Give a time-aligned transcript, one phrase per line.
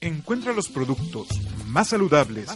[0.00, 1.28] Encuentra los productos
[1.66, 2.48] más saludables,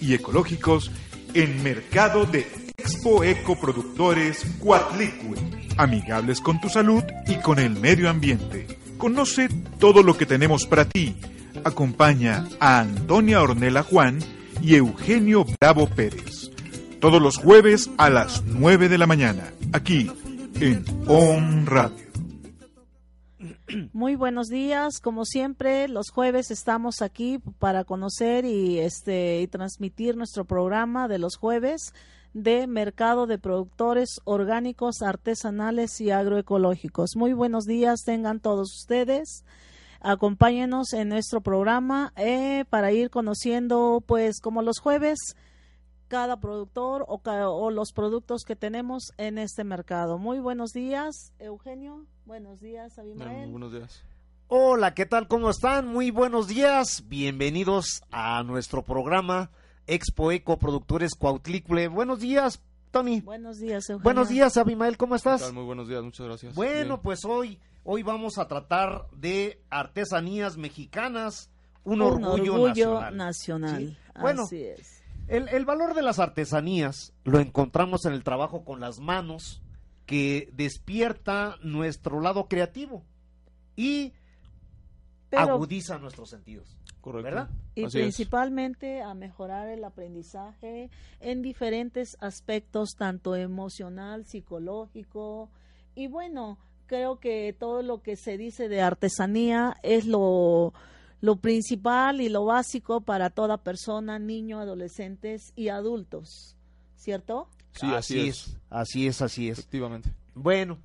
[0.00, 0.90] y ecológicos
[1.34, 5.36] en Mercado de Expo Eco Productores Cuatlicue,
[5.76, 8.66] amigables con tu salud y con el medio ambiente.
[8.96, 9.48] Conoce
[9.78, 11.16] todo lo que tenemos para ti.
[11.64, 14.18] Acompaña a Antonia Ornella Juan
[14.62, 16.50] y Eugenio Bravo Pérez.
[16.98, 20.10] Todos los jueves a las 9 de la mañana, aquí
[20.60, 22.09] en On Radio.
[23.92, 30.16] Muy buenos días, como siempre, los jueves estamos aquí para conocer y este y transmitir
[30.16, 31.92] nuestro programa de los jueves
[32.32, 37.16] de Mercado de Productores Orgánicos, Artesanales y Agroecológicos.
[37.16, 39.44] Muy buenos días, tengan todos ustedes.
[40.00, 45.18] Acompáñenos en nuestro programa eh, para ir conociendo, pues, como los jueves,
[46.08, 50.18] cada productor o, o, los productos que tenemos en este mercado.
[50.18, 52.06] Muy buenos días, Eugenio.
[52.30, 53.50] Buenos días, Abimael.
[53.50, 54.04] Buenos días.
[54.46, 55.26] Hola, ¿qué tal?
[55.26, 55.88] ¿Cómo están?
[55.88, 57.02] Muy buenos días.
[57.08, 59.50] Bienvenidos a nuestro programa
[59.88, 61.88] Expo Eco Productores Cuautlicule.
[61.88, 63.20] Buenos días, Tony.
[63.20, 64.04] Buenos días, Eugenio.
[64.04, 64.96] Buenos días, Abimael.
[64.96, 65.52] ¿Cómo estás?
[65.52, 66.54] Muy buenos días, muchas gracias.
[66.54, 67.00] Bueno, Bien.
[67.02, 71.50] pues hoy, hoy vamos a tratar de artesanías mexicanas,
[71.82, 73.16] un, un orgullo, orgullo nacional.
[73.16, 73.78] nacional.
[73.88, 73.96] ¿Sí?
[74.20, 75.02] Bueno, Así es.
[75.26, 79.62] El, el, valor de las artesanías lo encontramos en el trabajo con las manos
[80.10, 83.04] que despierta nuestro lado creativo
[83.76, 84.12] y
[85.28, 86.76] Pero, agudiza nuestros sentidos.
[87.00, 87.22] Correcto.
[87.22, 87.50] ¿Verdad?
[87.76, 89.04] Y Así principalmente es.
[89.04, 95.48] a mejorar el aprendizaje en diferentes aspectos, tanto emocional, psicológico.
[95.94, 100.74] Y bueno, creo que todo lo que se dice de artesanía es lo,
[101.20, 106.56] lo principal y lo básico para toda persona, niño, adolescentes y adultos,
[106.96, 107.48] ¿cierto?
[107.72, 108.36] Sí, así, así es.
[108.48, 108.56] es.
[108.70, 109.58] Así es, así es.
[109.58, 110.12] Efectivamente.
[110.34, 110.78] Bueno,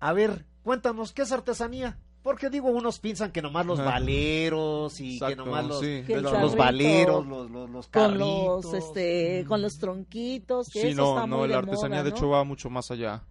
[0.00, 1.98] a ver, cuéntanos, ¿qué es artesanía?
[2.22, 6.02] Porque digo, unos piensan que nomás los valeros y Exacto, que nomás los, sí.
[6.04, 10.88] que los, los valeros, los, los, los con los, este, con los tronquitos, que sí,
[10.88, 12.16] eso no, está no, muy la de artesanía moda, de ¿no?
[12.16, 13.22] hecho va mucho más allá.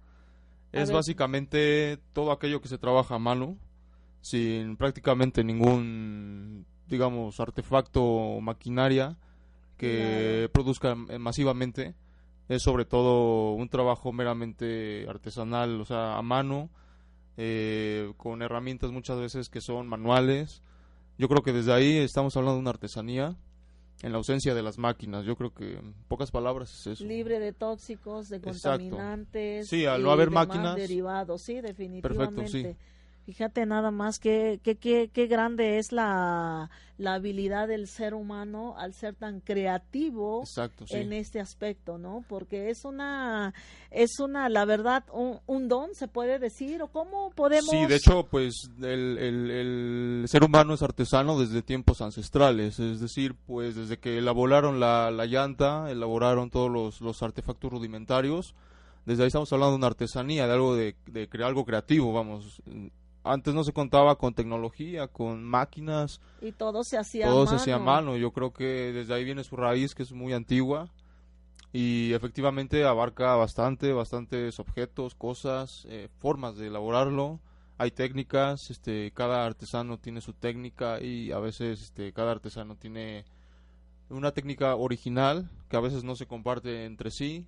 [0.71, 0.95] Es ver.
[0.95, 3.57] básicamente todo aquello que se trabaja a mano,
[4.21, 9.17] sin prácticamente ningún, digamos, artefacto o maquinaria
[9.77, 10.51] que Claro.
[10.53, 11.95] produzca masivamente.
[12.47, 16.69] Es sobre todo un trabajo meramente artesanal, o sea, a mano,
[17.37, 20.61] eh, con herramientas muchas veces que son manuales.
[21.17, 23.35] Yo creo que desde ahí estamos hablando de una artesanía
[24.01, 25.25] en la ausencia de las máquinas.
[25.25, 27.05] Yo creo que en pocas palabras es eso.
[27.05, 28.69] libre de tóxicos, de Exacto.
[28.69, 29.67] contaminantes.
[29.67, 30.75] Sí, al no haber máquinas.
[30.75, 32.35] derivados, sí, definitivamente.
[32.35, 32.75] Perfecto, sí.
[33.25, 36.69] Fíjate nada más que, que, que, qué grande es la,
[36.99, 40.97] la habilidad del ser humano al ser tan creativo Exacto, sí.
[40.97, 42.23] en este aspecto, ¿no?
[42.29, 43.55] Porque es una,
[43.89, 47.71] es una, la verdad, un, un don, se puede decir, o cómo podemos.
[47.71, 52.99] Sí, de hecho, pues el, el, el ser humano es artesano desde tiempos ancestrales, es
[52.99, 58.53] decir, pues desde que elaboraron la, la llanta, elaboraron todos los, los artefactos rudimentarios,
[59.05, 62.61] desde ahí estamos hablando de una artesanía, de algo de, de crear algo creativo, vamos.
[63.25, 67.55] Antes no se contaba con tecnología, con máquinas, y todo se hacía todo a se
[67.55, 68.15] hacía a mano.
[68.17, 70.89] Yo creo que desde ahí viene su raíz, que es muy antigua.
[71.73, 77.41] Y efectivamente abarca bastante, bastantes objetos, cosas, eh, formas de elaborarlo.
[77.77, 83.25] Hay técnicas, este, cada artesano tiene su técnica y a veces este, cada artesano tiene
[84.09, 87.45] una técnica original que a veces no se comparte entre sí,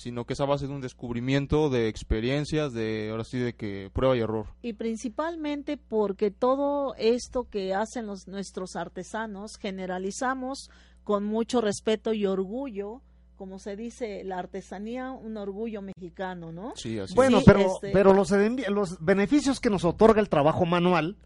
[0.00, 3.90] sino que es a base de un descubrimiento, de experiencias, de ahora sí de que
[3.92, 4.46] prueba y error.
[4.62, 10.70] Y principalmente porque todo esto que hacen los, nuestros artesanos generalizamos
[11.04, 13.02] con mucho respeto y orgullo,
[13.36, 16.72] como se dice, la artesanía, un orgullo mexicano, ¿no?
[16.76, 21.16] Sí, así Bueno, Sí, pero, este- pero los, beneficios que nos otorga el trabajo manual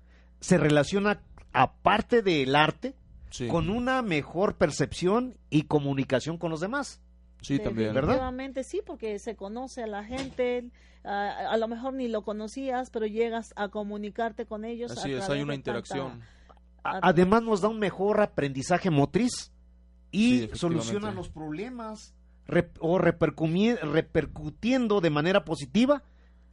[0.40, 2.94] se relaciona, aparte del arte, es.
[3.30, 7.00] Sí, con una mejor percepción y comunicación con los demás.
[7.44, 7.94] Sí también.
[7.94, 8.32] ¿verdad?
[8.65, 10.65] Sí, porque se conoce a la gente,
[11.05, 14.91] a, a lo mejor ni lo conocías, pero llegas a comunicarte con ellos.
[14.91, 16.20] a Así es, hay una tanta- interacción.
[16.82, 19.50] Además nos da un mejor aprendizaje motriz Sí,
[20.11, 20.58] y efectivamente.
[20.58, 22.14] soluciona los problemas
[22.46, 26.02] rep- o repercutiendo de manera positiva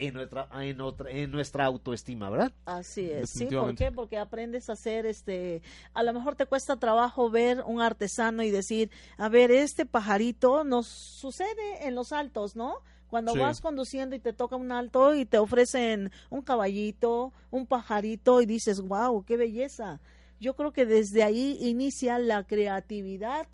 [0.07, 2.51] en nuestra, en, otra- en nuestra autoestima, ¿verdad?
[2.65, 3.91] Así es, sí, ¿por qué?
[3.91, 5.61] Porque aprendes a hacer, este,
[5.93, 10.63] a lo mejor te cuesta trabajo ver un artesano y decir, a ver, este pajarito
[10.63, 12.75] nos sucede en los altos, ¿no?
[13.09, 13.39] Cuando Sí.
[13.39, 18.45] vas conduciendo y te toca un alto y te ofrecen un caballito, un pajarito y
[18.45, 19.99] dices, wow, qué belleza.
[20.39, 23.47] Yo creo que desde ahí inicia la creatividad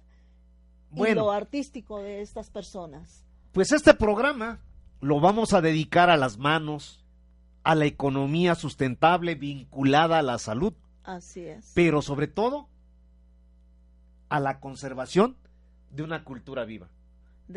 [0.96, 3.24] y lo artístico de estas personas.
[3.52, 4.60] Pues este programa
[5.02, 7.04] lo vamos a dedicar a las manos,
[7.64, 10.74] a la economía sustentable vinculada a la salud
[11.08, 11.72] Así es.
[11.74, 12.68] Pero sobre todo
[14.28, 15.38] a la conservación
[15.90, 16.90] de una cultura viva.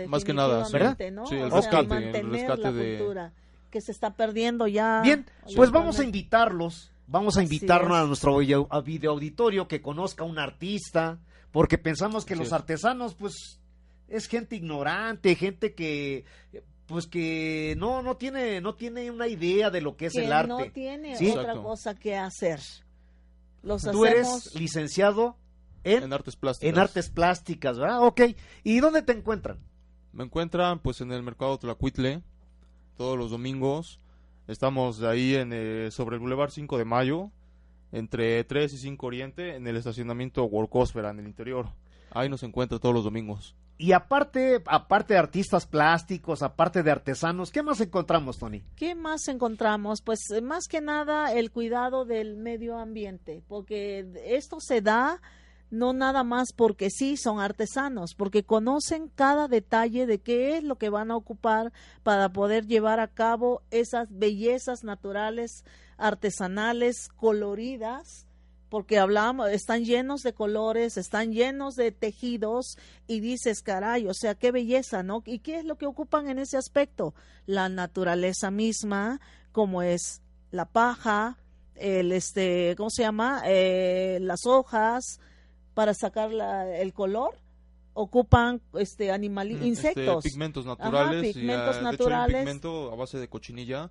[0.06, 0.96] Más que nada, ¿verdad?
[1.10, 1.26] ¿no?
[1.26, 2.98] Sí, el rescate, el rescate la de...
[2.98, 3.32] cultura
[3.70, 5.00] que se está perdiendo ya.
[5.02, 5.26] Bien,
[5.56, 10.38] pues vamos a invitarlos, vamos a invitarnos a nuestro video, auditorio que conozca a un
[10.38, 11.18] artista,
[11.50, 13.60] porque pensamos que los artesanos, pues,
[14.06, 16.24] es gente ignorante, gente que
[16.90, 20.48] pues que no no tiene no tiene una idea de lo que es el arte.
[20.48, 22.58] No tiene otra cosa que hacer.
[23.62, 25.36] Los Tú eres licenciado
[25.84, 26.68] en, artes plásticas.
[26.68, 28.02] En artes plásticas, ¿verdad?
[28.02, 28.22] Ok.
[28.64, 29.60] ¿Y dónde te encuentran?
[30.12, 32.24] Me encuentran pues en el mercado Tlacuitle
[32.96, 34.00] todos los domingos.
[34.48, 37.30] Estamos ahí en, eh, sobre el Boulevard 5 de Mayo,
[37.92, 41.68] entre 3 y 5 Oriente, en el estacionamiento Workosfera, en el interior.
[42.10, 43.54] Ahí nos encuentra todos los domingos.
[43.80, 48.62] Y aparte, aparte de artistas plásticos, aparte de artesanos, ¿qué más encontramos, Tony?
[48.76, 50.02] ¿Qué más encontramos?
[50.02, 55.22] Pues eh, más que nada el cuidado del medio ambiente, porque esto se da
[55.70, 60.76] no nada más porque sí son artesanos, porque conocen cada detalle de qué es lo
[60.76, 61.72] que van a ocupar
[62.02, 65.64] para poder llevar a cabo esas bellezas naturales,
[65.96, 68.26] artesanales, coloridas,
[68.70, 74.36] porque hablamos, están llenos de colores, están llenos de tejidos y dices, caray, o sea,
[74.36, 75.22] qué belleza, ¿no?
[75.26, 77.12] ¿Y qué es lo que ocupan en ese aspecto?
[77.46, 79.20] La naturaleza misma,
[79.50, 80.22] como es
[80.52, 81.36] la paja,
[81.74, 83.42] el, este, ¿cómo se llama?
[83.44, 85.18] Eh, las hojas,
[85.74, 87.34] para sacar el color
[87.92, 93.28] ocupan este animal mm, este, insectos pigmentos naturales pigmentos y, naturales pigmento a base de
[93.28, 93.90] cochinilla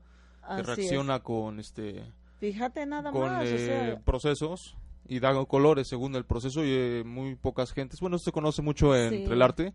[0.55, 2.05] que reacciona con este
[2.39, 4.77] fíjate nada con, más eh, procesos
[5.07, 8.61] y da colores según el proceso y eh, muy pocas gentes bueno esto se conoce
[8.61, 9.73] mucho entre el arte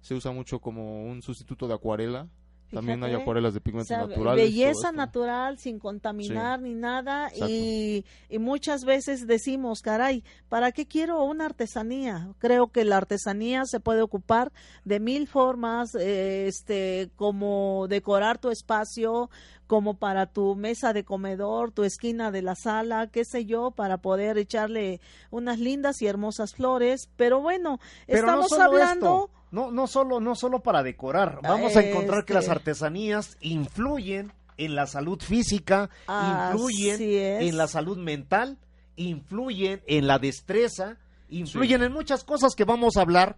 [0.00, 2.28] se usa mucho como un sustituto de acuarela
[2.72, 4.44] también hay acuarelas de pigmentos naturales.
[4.44, 7.30] Belleza natural, sin contaminar ni nada.
[7.34, 12.30] Y, y, muchas veces decimos, caray, ¿para qué quiero una artesanía?
[12.38, 14.52] Creo que la artesanía se puede ocupar
[14.84, 19.28] de mil formas, eh, este, como decorar tu espacio,
[19.72, 23.96] como para tu mesa de comedor, tu esquina de la sala, qué sé yo, para
[23.96, 27.08] poder echarle unas lindas y hermosas flores.
[27.16, 31.38] Pero bueno, estamos hablando no, no solo, no solo para decorar.
[31.42, 32.52] Vamos a encontrar que las este.
[32.52, 37.00] artesanías influyen en la salud física, influyen
[37.40, 38.58] en la salud mental,
[38.96, 40.98] influyen en la destreza,
[41.30, 43.36] influyen en muchas cosas que vamos a hablar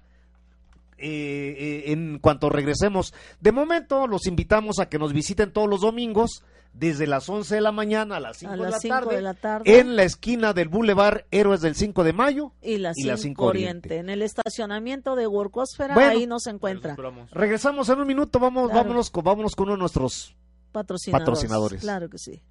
[0.99, 1.57] eh,
[1.87, 3.15] eh, en cuanto regresemos.
[3.41, 6.43] De momento, los invitamos a que nos visiten todos los domingos
[6.75, 10.53] desde las 11 de la mañana a las 5, de, la tarde, en la esquina
[10.53, 13.99] del Boulevard Héroes del 5 de Mayo y la 5 Oriente.
[13.99, 16.97] En el estacionamiento de Workosfera, ahí nos encuentra.
[17.31, 20.35] Regresamos en un minuto, vamos, vámonos, con, vámonos con uno de nuestros
[20.73, 21.81] patrocinadores.
[21.81, 22.43] Claro que sí.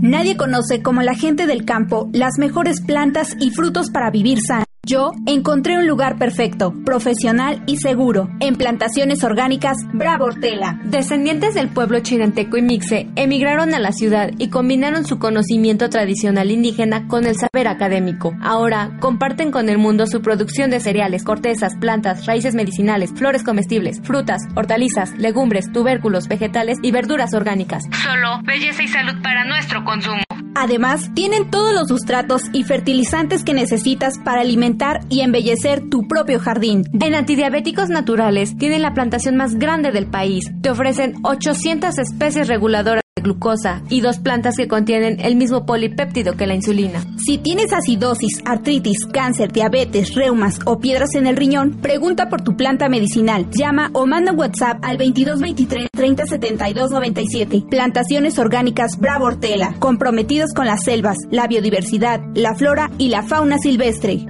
[0.00, 4.64] Nadie conoce como la gente del campo las mejores plantas y frutos para vivir sano.
[4.86, 10.78] Yo encontré un lugar perfecto, profesional y seguro, en plantaciones orgánicas Bravo Hortela.
[10.84, 16.50] Descendientes del pueblo chinanteco y mixe emigraron a la ciudad y combinaron su conocimiento tradicional
[16.50, 18.34] indígena con el saber académico.
[18.42, 24.02] Ahora comparten con el mundo su producción de cereales, cortezas, plantas, raíces medicinales, flores comestibles,
[24.02, 27.84] frutas, hortalizas, legumbres, tubérculos, vegetales y verduras orgánicas.
[28.02, 30.24] Solo belleza y salud para nuestro consumo.
[30.56, 34.73] Además, tienen todos los sustratos y fertilizantes que necesitas para alimentar
[35.08, 36.84] y embellecer tu propio jardín.
[37.00, 40.50] En Antidiabéticos Naturales tienen la plantación más grande del país.
[40.62, 46.46] Te ofrecen 800 especies reguladoras glucosa y dos plantas que contienen el mismo polipéptido que
[46.46, 47.00] la insulina.
[47.24, 52.56] Si tienes acidosis, artritis, cáncer, diabetes, reumas o piedras en el riñón, pregunta por tu
[52.56, 53.46] planta medicinal.
[53.50, 57.64] Llama o manda WhatsApp al 2223 3072 97.
[57.70, 63.58] Plantaciones orgánicas Bravo Hortela, comprometidos con las selvas, la biodiversidad, la flora y la fauna
[63.58, 64.26] silvestre.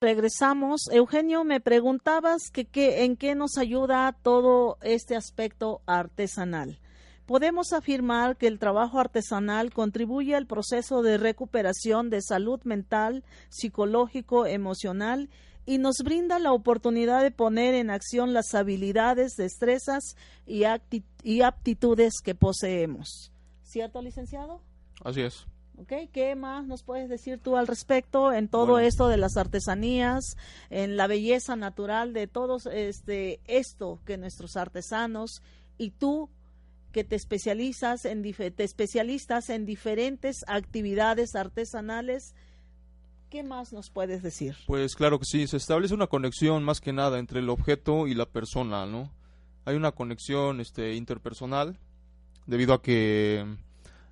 [0.00, 0.88] Regresamos.
[0.92, 6.78] Eugenio, me preguntabas que, en qué nos ayuda todo este aspecto artesanal.
[7.24, 14.46] Podemos afirmar que el trabajo artesanal contribuye al proceso de recuperación de salud mental, psicológico,
[14.46, 15.28] emocional
[15.64, 20.14] y nos brinda la oportunidad de poner en acción las habilidades, destrezas
[20.46, 20.62] y,
[21.24, 23.32] y aptitudes que poseemos.
[23.64, 24.60] ¿Cierto, licenciado?
[25.02, 25.46] Así es.
[25.78, 30.36] Okay, ¿Qué más nos puedes decir tú al respecto en todo esto de las artesanías,
[30.70, 35.42] en la belleza natural de todo este, esto que nuestros artesanos
[35.76, 36.30] y tú
[36.92, 42.34] que te especializas en te especialistas en diferentes actividades artesanales,
[43.28, 44.56] ¿qué más nos puedes decir?
[44.66, 48.14] Pues claro que sí, se establece una conexión más que nada entre el objeto y
[48.14, 49.12] la persona, ¿no?
[49.66, 51.78] Hay una conexión este interpersonal
[52.46, 53.44] debido a que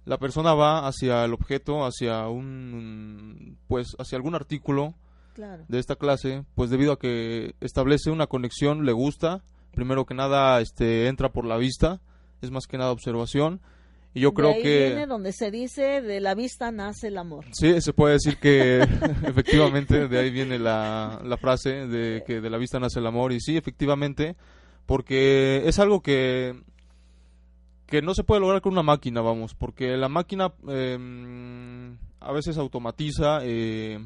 [0.04, 4.94] la persona va hacia el objeto, hacia un, pues, hacia algún artículo
[5.34, 5.64] Claro.
[5.66, 9.42] de esta clase, pues debido a que establece una conexión, le gusta,
[9.72, 12.00] primero que nada, este, entra por la vista,
[12.40, 13.60] es más que nada observación,
[14.14, 14.86] y yo De creo ahí que...
[14.86, 17.46] viene donde se dice de la vista nace el amor.
[17.50, 18.78] Sí, se puede decir que
[19.26, 23.32] efectivamente de ahí viene la, la frase de que de la vista nace el amor
[23.32, 24.36] y sí, efectivamente,
[24.86, 26.62] porque es algo que
[27.86, 32.56] que no se puede lograr con una máquina, vamos, porque la máquina eh, a veces
[32.58, 33.98] automatiza, eh,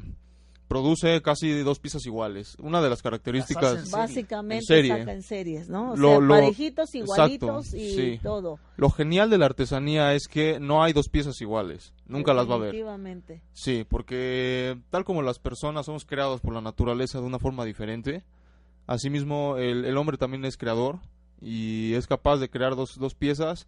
[0.67, 2.55] produce casi dos piezas iguales.
[2.59, 3.89] Una de las características.
[3.89, 4.97] Básicamente En serie.
[4.99, 5.93] saca en series, ¿no?
[5.93, 8.19] O Lo- sea, lo- parejitos, exacto, igualitos y sí.
[8.21, 8.59] todo.
[8.77, 12.51] Lo genial de la artesanía es que no hay dos piezas iguales, nunca las va
[12.53, 12.67] a haber.
[12.67, 13.41] Definitivamente.
[13.53, 18.23] Sí, porque tal como las personas somos creados por la naturaleza de una forma diferente,
[18.85, 20.99] asimismo el, el hombre también es creador
[21.41, 23.67] y es capaz de crear dos, dos piezas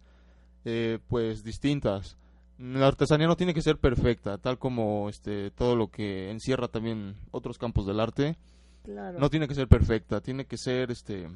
[0.64, 2.16] eh, pues distintas.
[2.58, 7.16] La artesanía no tiene que ser perfecta, tal como este todo lo que encierra también
[7.30, 8.36] otros campos del arte,
[8.84, 9.18] Claro.
[9.20, 11.28] no tiene que ser perfecta, tiene que ser este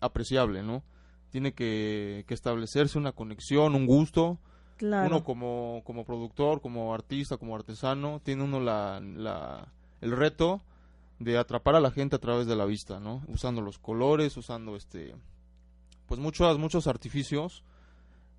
[0.00, 0.82] apreciable, ¿no?
[1.30, 4.38] Tiene que, que establecerse una conexión, un gusto,
[4.76, 5.06] claro.
[5.08, 10.60] uno como, como productor, como artista, como artesano, tiene uno la, la- el reto
[11.18, 13.22] de atrapar a la gente a través de la vista, ¿no?
[13.28, 15.14] Usando los colores, usando este
[16.10, 17.62] pues muchos muchos artificios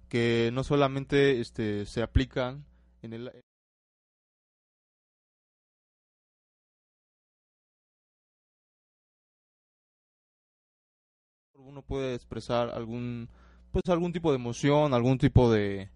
[0.10, 2.66] que no solamente este se aplican
[3.02, 3.32] en el
[11.54, 13.30] uno puede expresar algún
[13.72, 15.90] pues algún tipo de emoción, algún tipo de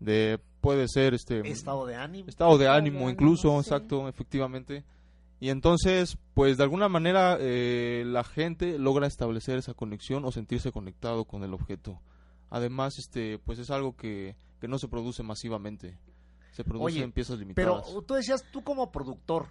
[0.00, 2.30] de puede ser este Estado de ánimo.
[2.30, 3.58] estado de ánimo ánimo, incluso, sí.
[3.68, 4.82] exacto, efectivamente.
[5.42, 10.70] Y entonces, pues de alguna manera eh, la gente logra establecer esa conexión o sentirse
[10.70, 12.00] conectado con el objeto.
[12.48, 15.98] Además, este, pues es algo que, que no se produce masivamente.
[16.52, 18.06] Se produce Oye, en piezas Pero limitadas.
[18.06, 19.48] tú decías, tú como productor,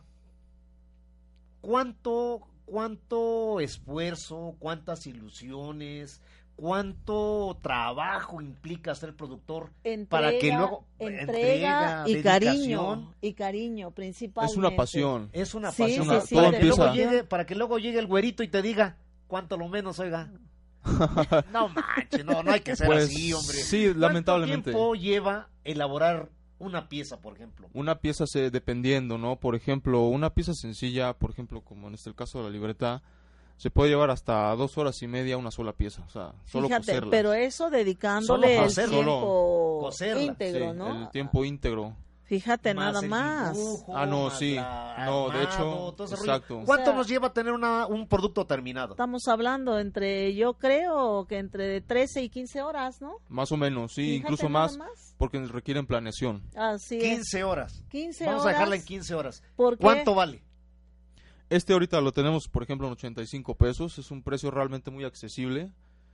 [1.59, 6.21] ¿cuánto, cuánto esfuerzo, cuántas ilusiones,
[6.61, 13.89] cuánto trabajo implica ser productor Entrega, para que luego entrega, entrega, y cariño y cariño
[13.91, 15.29] principalmente es una pasión.
[15.33, 16.21] Es una Sí, pasión.
[16.21, 18.97] sí, sí, para, que luego llegue, para que luego llegue el güerito y te diga,
[19.25, 20.31] ¿cuánto lo menos, oiga?
[21.51, 23.57] no manches, no, no hay que ser Pues, así, hombre.
[23.57, 24.71] sí, ¿Cuánto lamentablemente.
[24.71, 27.69] tiempo lleva elaborar una pieza, por ejemplo?
[27.73, 29.35] Una pieza se dependiendo, ¿no?
[29.39, 33.01] Por ejemplo, una pieza sencilla, por ejemplo, como en este caso de la libreta,
[33.61, 36.87] se puede llevar hasta dos horas y media una sola pieza, o sea, solo Fíjate,
[36.87, 37.11] coserlas.
[37.11, 38.95] pero eso dedicándole Solo el coserlo.
[38.95, 41.01] tiempo Coserla, íntegro, Sí, ¿no?
[41.03, 41.95] el tiempo íntegro.
[42.23, 43.53] Fíjate Más nada el más.
[43.57, 44.55] dibujo, Ah, no, más sí.
[44.55, 46.61] la No, de hecho, armado, exacto.
[46.65, 48.93] ¿Cuánto O sea, nos lleva a tener una, un producto terminado?
[48.93, 53.17] Estamos hablando entre, yo creo que entre 13 y 15 horas, ¿no?
[53.29, 55.13] Más o menos, sí, Fíjate incluso más, más.
[55.19, 56.41] porque requieren planeación.
[56.55, 57.03] Así es.
[57.03, 57.83] 15 horas.
[57.89, 58.55] 15 Vamos horas.
[58.55, 59.43] a dejarla en 15 horas.
[59.55, 59.83] ¿Por qué?
[59.83, 60.41] ¿Cuánto vale?
[61.51, 65.71] Este ahorita lo tenemos, por ejemplo, en 85 pesos, es un precio realmente muy accesible.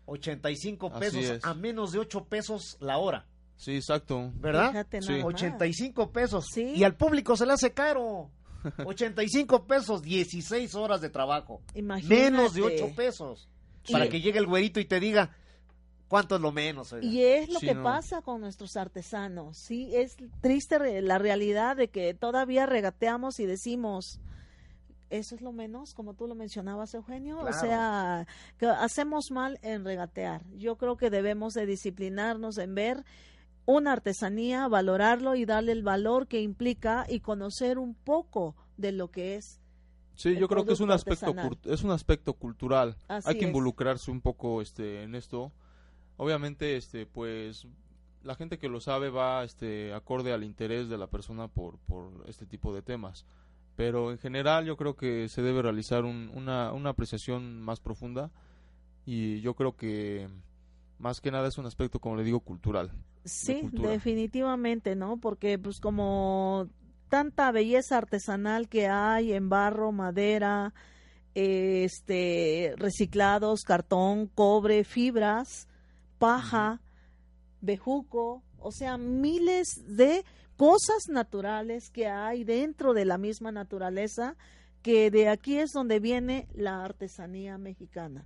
[0.08, 1.46] 85 Así pesos es.
[1.46, 3.26] a menos de 8 pesos la hora,
[3.56, 4.32] Sí, exacto.
[4.36, 4.86] ¿verdad?
[5.00, 5.00] Sí.
[5.12, 5.34] nada más.
[5.34, 6.46] 85 pesos.
[6.54, 6.74] Sí.
[6.76, 8.30] Y al público se le hace caro.
[8.86, 11.62] 85 pesos, 16 horas de trabajo.
[11.76, 12.16] Imagínate.
[12.32, 13.48] Menos de 8 pesos.
[13.84, 13.94] Sí.
[13.94, 15.32] Para que llegue el güerito y te diga,
[16.08, 16.94] ¿cuánto es lo menos?
[16.94, 17.06] oiga?
[17.08, 17.84] Y es lo Sí, que no.
[17.84, 19.58] pasa con nuestros artesanos.
[19.58, 24.20] Sí, es triste la realidad de que todavía regateamos y decimos,
[25.10, 27.40] eso es lo menos, como tú lo mencionabas, Eugenio.
[27.40, 27.56] Claro.
[27.56, 30.44] O sea, que hacemos mal en regatear.
[30.58, 33.04] Yo creo que debemos de disciplinarnos en ver
[33.66, 39.12] una artesanía, valorarlo y darle el valor que implica y conocer un poco de lo
[39.12, 39.60] que es.
[40.16, 41.36] Sí, yo creo que es un aspecto
[41.66, 42.96] es un aspecto cultural.
[43.08, 43.48] Así Hay que es.
[43.48, 45.52] involucrarse un poco este en esto.
[46.16, 47.68] Obviamente, este pues
[48.24, 52.24] la gente que lo sabe va este acorde al interés de la persona por por
[52.28, 53.26] este tipo de temas.
[53.78, 58.32] Pero en general yo creo que se debe realizar un- una, una apreciación más profunda
[59.06, 60.28] y yo creo que
[61.00, 62.92] más que nada es un aspecto, como le digo, cultural.
[63.24, 63.92] Sí, cultura.
[63.92, 65.18] definitivamente, ¿no?
[65.18, 66.68] Porque pues como
[67.10, 70.74] tanta belleza artesanal que hay en barro, madera,
[71.36, 75.68] este reciclados, cartón, cobre, fibras,
[76.18, 76.82] paja,
[77.62, 80.26] bejuco, o sea, miles de
[80.58, 84.36] cosas naturales que hay dentro de la misma naturaleza
[84.82, 88.26] que de aquí es donde viene la artesanía mexicana.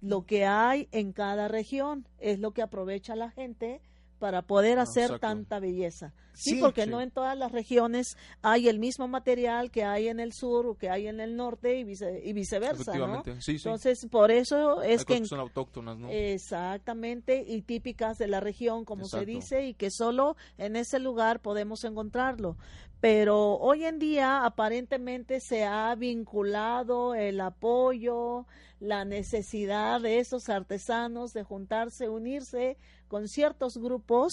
[0.00, 3.80] Lo que hay en cada región es lo que aprovecha la gente
[4.18, 6.12] para poder Ah, hacer tanta belleza.
[6.34, 6.90] Sí, Sí, porque sí.
[6.90, 10.74] no en todas las regiones hay el mismo material que hay en el sur o
[10.76, 13.22] que hay en el norte y, vice- y viceversa, ¿no?
[13.40, 13.68] Sí, sí.
[13.68, 15.16] Entonces, por eso es Hay que...
[15.16, 16.08] en- son autóctonas, ¿no?
[16.10, 21.40] Exactamente, y típicas de la región, como se dice, y que solo en ese lugar
[21.40, 22.56] podemos encontrarlo.
[23.00, 28.46] Pero hoy en día aparentemente se ha vinculado el apoyo,
[28.80, 32.76] la necesidad de esos artesanos de juntarse, unirse
[33.06, 34.32] con ciertos grupos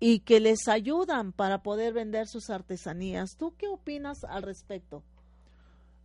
[0.00, 3.36] y que les ayudan para poder vender sus artesanías.
[3.36, 5.02] ¿Tú qué opinas al respecto?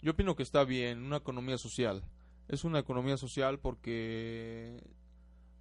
[0.02, 2.04] Yo opino que está bien, una economía social.
[2.48, 4.82] Es una economía social porque,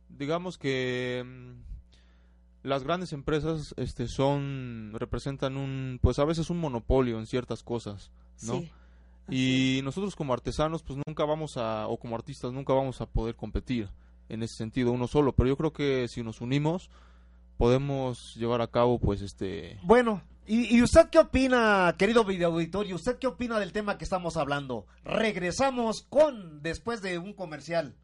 [0.09, 1.78] digamos que mm,
[2.63, 8.11] las grandes empresas este, son, representan un, pues a veces un monopolio en ciertas cosas,
[8.43, 8.61] ¿no?
[8.61, 8.73] Sí.
[9.31, 13.37] Y nosotros como artesanos, pues nunca vamos a, o como artistas, nunca vamos a poder
[13.37, 13.91] competir
[14.29, 15.35] en ese sentido uno solo.
[15.35, 16.89] Pero yo creo que si nos unimos,
[17.59, 22.97] podemos llevar a cabo, pues, este, Bueno, ¿y, y usted qué opina, querido video auditorio?
[22.97, 24.87] ¿Usted qué opina del tema que estamos hablando?
[25.05, 27.95] Regresamos con, después de un comercial.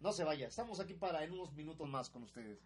[0.00, 2.60] No se vaya, estamos aquí para en unos minutos más con ustedes.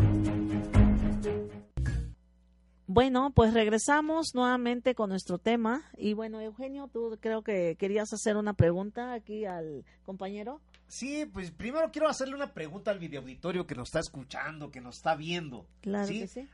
[2.94, 5.82] Bueno, pues regresamos nuevamente con nuestro tema.
[5.98, 10.62] Y bueno, Eugenio, tú creo que querías hacer una pregunta aquí al compañero.
[10.86, 14.80] Sí, pues primero quiero hacerle una pregunta al video auditorio que nos está escuchando, que
[14.80, 15.66] nos está viendo.
[15.82, 16.20] Claro ¿sí?
[16.20, 16.48] que sí.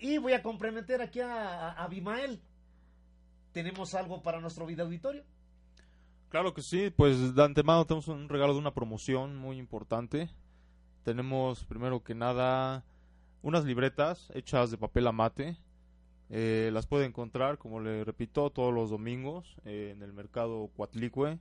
[0.00, 2.42] Y voy a comprometer aquí a, a Abimael.
[3.52, 5.22] ¿Tenemos algo para nuestro video auditorio?
[6.28, 10.28] Claro que sí, pues de antemano tenemos un regalo de una promoción muy importante.
[11.04, 12.84] Tenemos primero que nada
[13.42, 15.56] unas libretas hechas de papel amate.
[16.30, 21.38] Eh, las puede encontrar, como le repito, todos los domingos eh, en el mercado Cuatlicue.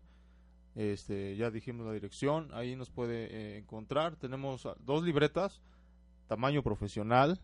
[0.76, 4.16] Este, ya dijimos la dirección, ahí nos puede eh, encontrar.
[4.16, 5.62] Tenemos ah, dos libretas,
[6.28, 7.40] tamaño profesional,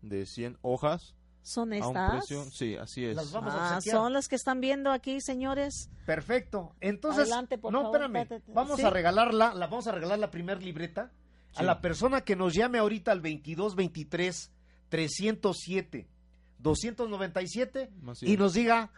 [0.00, 1.14] de 100 hojas.
[1.42, 2.10] ¿Son estas?
[2.10, 3.16] precio, sí, así es.
[3.16, 5.90] Las vamos a Ah, son las que están viendo aquí, señores.
[6.04, 6.74] Perfecto.
[6.80, 8.42] Entonces, Adelante, por no, favor, espérame.
[8.48, 8.84] Vamos ¿Sí?
[8.84, 11.10] a regalarla, la vamos a regalar la primer libreta
[11.54, 14.52] a la persona que nos llame ahorita al 2223
[14.90, 16.08] 307
[16.58, 18.90] 297 Así y nos diga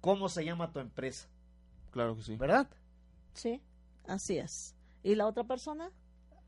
[0.00, 1.28] cómo se llama tu empresa,
[1.90, 2.36] Claro que sí.
[2.36, 2.68] ¿verdad?
[3.34, 3.60] Sí,
[4.06, 4.74] así es.
[5.02, 5.90] ¿Y la otra persona?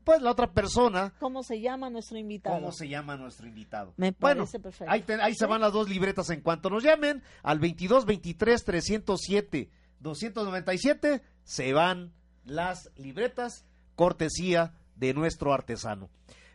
[0.03, 2.55] Pues la otra persona, ¿Cómo se llama nuestro invitado?
[2.55, 3.93] cómo se llama nuestro invitado.
[3.97, 4.91] Me Bueno, parece perfecto.
[4.91, 8.63] Ahí, te- ahí se van las dos libretas en cuanto nos llamen al 22 23
[8.65, 12.11] 307 297 se van
[12.45, 16.09] las libretas cortesía de nuestro artesano.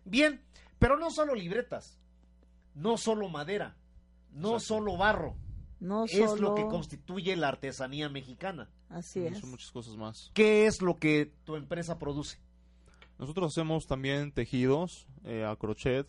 [0.05, 0.43] Bien,
[0.81, 1.99] pero no solo libretas,
[2.75, 3.77] no solo madera,
[4.37, 4.61] no Exacto.
[4.61, 5.35] solo barro,
[5.81, 6.51] No es solo...
[6.51, 8.71] lo que constituye la artesanía mexicana.
[8.89, 9.39] Así es.
[9.39, 10.31] Son muchas cosas más.
[10.35, 12.39] ¿Qué es lo que tu empresa produce?
[13.19, 16.07] Nosotros hacemos también tejidos eh, a crochet.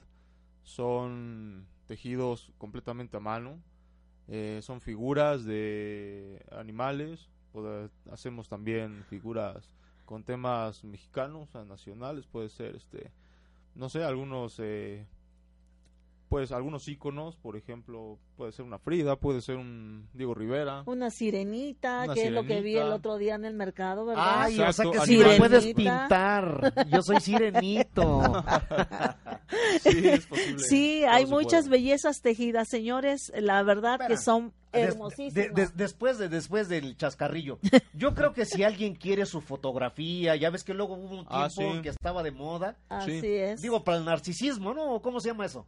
[0.64, 3.62] Son tejidos completamente a mano.
[4.28, 7.30] Eh, son figuras de animales.
[8.12, 9.72] Hacemos también figuras
[10.06, 12.28] con temas mexicanos, nacionales.
[12.28, 13.12] Puede ser, este,
[13.74, 15.08] no sé, algunos, eh,
[16.30, 17.36] pues algunos íconos.
[17.38, 20.84] Por ejemplo, puede ser una Frida, puede ser un Diego Rivera.
[20.86, 24.24] Una sirenita, Una que es lo que vi el otro día en el mercado, ¿verdad?
[24.44, 26.02] Ay, o sea que si me puedes Sirenita.
[26.02, 26.74] pintar.
[26.90, 28.22] Yo soy sirenito.
[29.82, 30.60] Sí, es posible.
[30.60, 31.82] Sí, Todo hay muchas puede.
[31.82, 33.32] bellezas tejidas, señores.
[33.40, 35.34] La verdad que son hermosísimas.
[35.34, 37.60] de- de- después de después del chascarrillo.
[37.94, 41.30] Yo creo que si alguien quiere su fotografía, ya ves que luego hubo un tiempo
[41.30, 41.64] Ah, sí.
[41.82, 42.76] que estaba de moda.
[42.90, 43.28] Así sí.
[43.28, 43.62] es.
[43.62, 45.02] Digo, para el narcisismo, ¿no?
[45.02, 45.66] ¿Cómo se llama eso?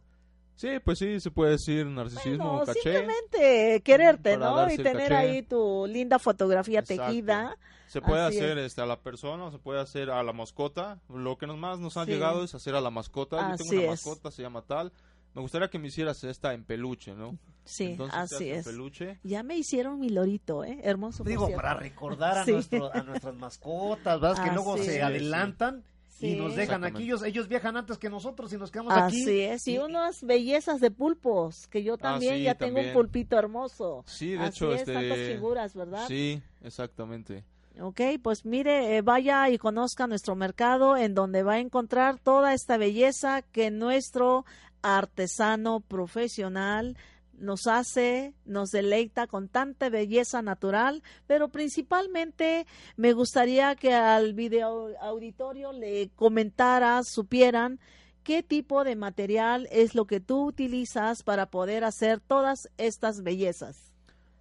[0.60, 2.80] Sí, pues sí, se puede decir narcisismo, Bueno, caché.
[2.82, 4.70] simplemente quererte, ¿no?
[4.70, 5.14] Y tener caché.
[5.16, 7.06] ahí tu linda fotografía Exacto.
[7.06, 7.56] tejida.
[7.86, 8.66] Se puede Así hacer es.
[8.66, 11.00] este, a la persona o se puede hacer a la mascota.
[11.08, 12.10] Lo que nos más nos ha Sí.
[12.12, 13.50] llegado es hacer a la mascota.
[13.52, 13.88] Yo tengo una es.
[14.06, 14.92] mascota, se llama tal.
[15.34, 17.38] Me gustaría que me hicieras esta en peluche, ¿no?
[17.64, 18.64] Sí, Entonces así es.
[18.66, 19.18] peluche.
[19.22, 20.78] Ya me hicieron mi lorito, ¿eh?
[20.82, 21.24] Hermoso.
[21.24, 22.52] Digo, para recordar a, Sí.
[22.52, 24.44] nuestro- a nuestras mascotas, ¿verdad?
[24.44, 25.84] Que luego se adelantan
[26.20, 26.36] Sí.
[26.36, 27.04] nos dejan aquí.
[27.04, 29.22] Ellos, ellos viajan antes que nosotros y nos quedamos aquí.
[29.22, 32.74] Así es, y unas bellezas de pulpos, que yo también Ah, sí, ya tengo un
[32.76, 32.94] también.
[32.94, 34.04] pulpito hermoso.
[34.06, 34.92] Sí, de Así hecho, es, este...
[34.92, 36.04] tantas figuras, ¿verdad?
[36.08, 37.44] Sí, exactamente.
[37.80, 42.52] Ok, pues mire, eh, vaya y conozca nuestro mercado en donde va a encontrar toda
[42.52, 44.44] esta belleza que nuestro
[44.82, 46.96] artesano profesional
[47.40, 54.90] nos hace, nos deleita con tanta belleza natural, pero principalmente me gustaría que al video
[55.00, 57.80] auditorio le comentara, supieran
[58.22, 63.92] qué tipo de material es lo que tú utilizas para poder hacer todas estas bellezas.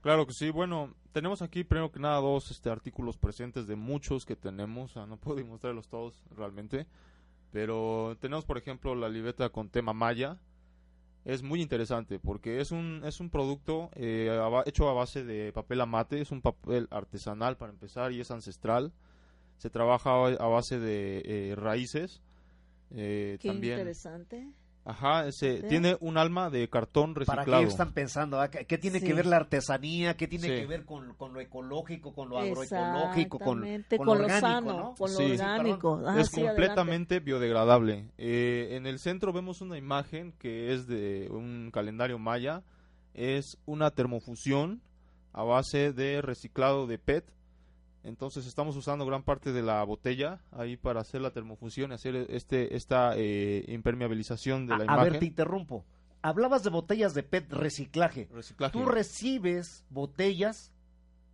[0.02, 0.50] Claro que sí.
[0.50, 4.92] Bueno, tenemos aquí primero que nada dos este, artículos presentes de muchos que tenemos.
[4.92, 6.88] Sea, no puedo mostrarlos todos realmente.
[7.52, 10.38] Pero tenemos, por ejemplo, la libreta con tema maya.
[11.26, 14.30] Es muy interesante porque es un, es un producto eh,
[14.66, 16.22] hecho a base de papel amate.
[16.22, 18.94] Es un papel artesanal para empezar y es ancestral.
[19.58, 22.22] Se trabaja a a base de eh, raíces.
[22.92, 23.74] Eh, Qué también.
[23.74, 24.48] interesante.
[24.90, 27.62] Ajá, ese, tiene un alma de cartón ¿Para reciclado.
[27.62, 28.42] qué están pensando?
[28.42, 28.50] ah?
[28.50, 29.06] ¿Qué, tiene Sí.
[29.06, 30.18] que ver la artesanía?
[30.18, 30.54] ¿Qué tiene Sí.
[30.54, 34.74] que ver con, con lo ecológico, con lo agroecológico, con, con con lo orgánico, sano,
[34.78, 34.96] ¿no?
[34.96, 35.32] con lo Sí.
[35.34, 36.02] orgánico.
[36.08, 36.48] Ah, es sí, adelante.
[36.62, 38.10] completamente biodegradable.
[38.18, 42.64] Eh, en el centro vemos una imagen que es de un calendario maya.
[43.14, 44.82] Es una termofusión
[45.34, 47.26] a base de reciclado de PET.
[48.04, 52.16] Entonces estamos usando gran parte de la botella ahí para hacer la termofusión y hacer
[52.30, 55.12] este esta eh, impermeabilización de A, la a imagen.
[55.12, 55.86] ver, te interrumpo.
[56.22, 58.28] Hablabas de botellas de PET reciclaje.
[58.34, 58.74] Reciclaje.
[58.74, 60.72] ¿Tú recibes botellas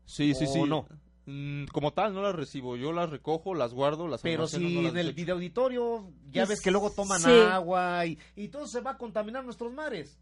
[0.06, 0.63] sí, sí, o sí.
[0.63, 0.88] no?
[1.28, 4.82] Mm, como tal no las recibo, yo las recojo, las guardo, las Pero si no
[4.82, 5.15] las en el desecho.
[5.15, 7.32] video auditorio ya ves que luego toman sí.
[7.32, 10.19] agua y, y todo se va a contaminar nuestros mares.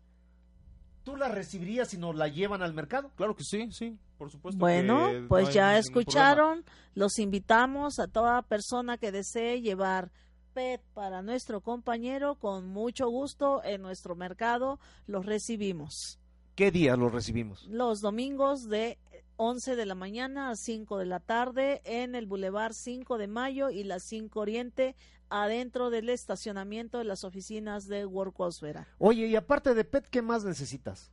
[1.04, 3.12] ¿Tú las recibirías si nos la llevan al mercado?
[3.16, 4.58] Claro que sí, sí, por supuesto.
[4.58, 6.64] Bueno, que pues ya escucharon,
[6.96, 10.12] los invitamos a toda persona que desee llevar
[10.54, 16.20] PET para nuestro compañero, con mucho gusto en nuestro mercado los recibimos.
[16.56, 17.66] ¿Qué días los recibimos?
[17.68, 18.98] Los domingos de
[19.38, 23.70] 11 de la mañana a 5 de la tarde en el Boulevard 5 de Mayo
[23.70, 24.96] y la 5 Oriente,
[25.30, 28.88] adentro del estacionamiento de las oficinas de Workosfera.
[29.00, 31.12] Oye, y aparte de PET, ¿qué más necesitas?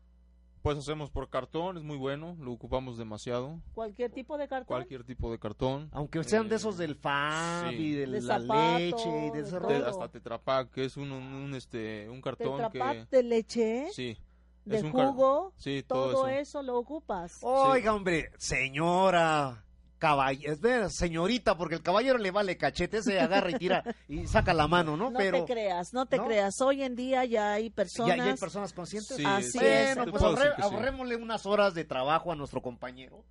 [0.62, 3.62] Pues hacemos por cartón, es muy bueno, lo ocupamos demasiado.
[3.72, 4.66] Cualquier tipo de cartón.
[4.66, 5.88] Cualquier tipo de cartón.
[5.92, 7.76] Aunque sean de Eh, esos del FAB sí.
[7.76, 9.86] y de, De la zapato, leche y de de rollo.
[9.86, 13.16] hasta Tetra Pak, que es un, un, un, este, un cartón Tetrapack que...
[13.16, 14.18] de leche, Sí.
[14.64, 16.38] De es un car- jugo, Sí, todo, todo, eso.
[16.40, 16.62] eso.
[16.62, 17.38] lo ocupas.
[17.42, 19.64] Oiga, hombre, señora,
[19.98, 24.66] caballero, señorita, porque el caballero le vale cachete, se agarra y tira y saca la
[24.66, 25.10] mano, ¿no?
[25.10, 26.26] No Pero te creas, no te ¿no?
[26.26, 26.60] creas.
[26.60, 28.16] Hoy en día ya hay personas.
[28.16, 29.16] ya hay personas conscientes.
[29.16, 29.96] Sí, Así es.
[30.10, 33.24] pues ahorrémosle unas horas de trabajo a nuestro compañero.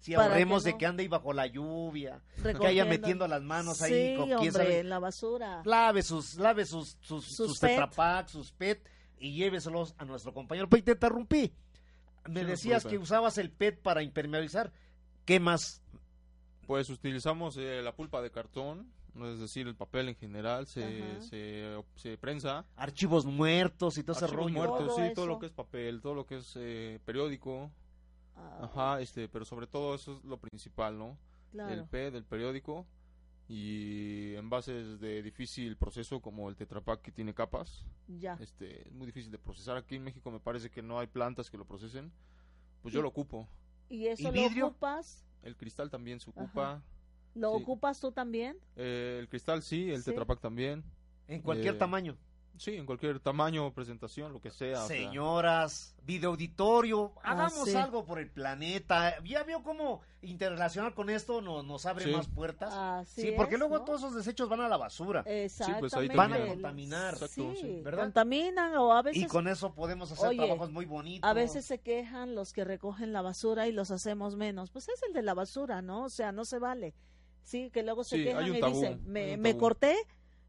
[0.00, 3.42] Si que ahorremos no- de que ande ahí bajo la lluvia, que haya metiendo las
[3.42, 4.78] manos ahí, Sí, con- quién hombre, sabe.
[4.80, 5.62] en la basura.
[5.64, 7.80] lave sus, lave sus, sus, Sus sus PET.
[8.28, 8.86] Sus PET
[9.18, 10.68] y lléveselos a nuestro compañero.
[10.68, 11.52] Pues te interrumpí.
[12.28, 14.72] Me Sí, decías que usabas el PET para impermeabilizar.
[15.24, 15.80] ¿Qué más?
[16.66, 18.90] Pues utilizamos eh, la pulpa de cartón,
[19.22, 22.64] es decir, el papel en general, se, se, se prensa.
[22.76, 24.54] Archivos muertos y todo ese Archivos rollo.
[24.58, 25.26] muertos, Todo sí, todo eso.
[25.26, 27.70] lo que es papel, todo lo que es eh, periódico.
[28.36, 31.16] Ah, Ajá, este, pero sobre todo eso es lo principal, ¿no?
[31.52, 31.86] El claro.
[31.86, 32.84] P del periódico
[33.48, 37.84] y envases de difícil proceso como el Tetra Pak que tiene capas.
[38.08, 38.36] Ya.
[38.40, 39.76] Este, es muy difícil de procesar.
[39.76, 42.12] Aquí en México me parece que no hay plantas que lo procesen.
[42.82, 43.48] Pues yo lo ocupo.
[43.88, 44.66] ¿Y eso ¿Y lo vidrio?
[44.68, 45.24] ocupas?
[45.42, 46.82] El cristal también se ocupa.
[47.34, 47.62] ¿Lo Sí.
[47.62, 48.56] ocupas tú también?
[48.76, 50.10] Eh, el cristal sí, el Sí.
[50.10, 50.82] Tetra Pak también.
[51.28, 52.16] En cualquier Eh, tamaño.
[52.58, 54.84] Sí, en cualquier tamaño, presentación, lo que sea.
[54.84, 54.96] o sea.
[54.96, 57.74] Señoras, video auditorio, Ah, hagamos sí.
[57.76, 59.22] algo por el planeta.
[59.24, 62.10] Ya vio cómo interrelacionar con esto nos, nos abre Sí.
[62.12, 62.72] más puertas.
[62.74, 63.84] Así sí, porque es, luego ¿no?
[63.84, 65.22] todos esos desechos van a la basura.
[65.26, 65.80] Exactamente.
[65.80, 67.14] pues ahí Van a contaminar.
[67.14, 67.80] Exacto, Sí, sí.
[67.84, 68.04] ¿verdad?
[68.04, 71.28] contaminan o a veces Y con eso podemos hacer Oye, trabajos muy bonitos.
[71.28, 74.70] A veces se quejan los que recogen la basura y los hacemos menos.
[74.70, 76.04] Pues es el de la basura, ¿no?
[76.04, 76.94] O sea, no se vale.
[77.42, 79.96] Sí, que luego se Sí, quejan hay un y tabú, dicen, hay me, me corté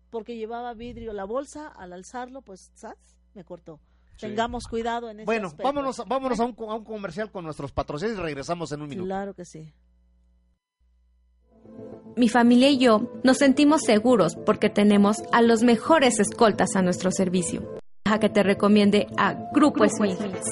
[0.09, 3.15] porque llevaba vidrio la bolsa, al alzarlo, pues, ¿sabes?
[3.33, 3.79] Me cortó.
[4.17, 4.27] Sí.
[4.27, 5.63] Tengamos cuidado en ese Bueno, aspecto.
[5.67, 9.05] vámonos, vámonos a, un, a un comercial con nuestros patrocinios y regresamos en un minuto.
[9.05, 9.71] Claro que sí.
[12.15, 17.11] Mi familia y yo nos sentimos seguros porque tenemos a los mejores escoltas a nuestro
[17.11, 17.77] servicio.
[18.11, 19.85] A que te recomiende a Grupo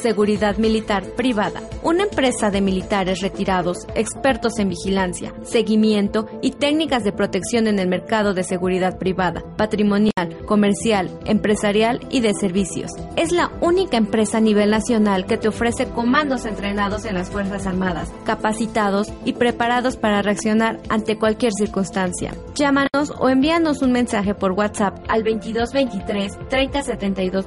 [0.02, 7.12] Seguridad Militar Privada, una empresa de militares retirados, expertos en vigilancia, seguimiento y técnicas de
[7.12, 12.92] protección en el mercado de seguridad privada, patrimonial, comercial, empresarial y de servicios.
[13.16, 17.66] Es la única empresa a nivel nacional que te ofrece comandos entrenados en las Fuerzas
[17.68, 22.34] Armadas, capacitados y preparados para reaccionar ante cualquier circunstancia.
[22.56, 27.45] Llámanos o envíanos un mensaje por WhatsApp al 2223 3072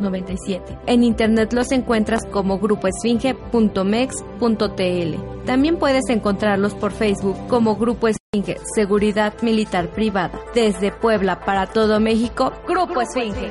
[0.87, 5.45] en internet los encuentras como grupoesfinge.mex.tl.
[5.45, 10.41] También puedes encontrarlos por Facebook como Grupo Esfinge, Seguridad Militar Privada.
[10.55, 13.51] Desde Puebla para todo México, Grupo Esfinge.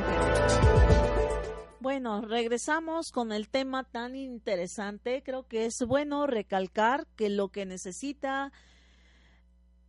[1.80, 5.24] Bueno, regresamos con el tema tan interesante.
[5.24, 8.52] Creo que es bueno recalcar que lo que necesita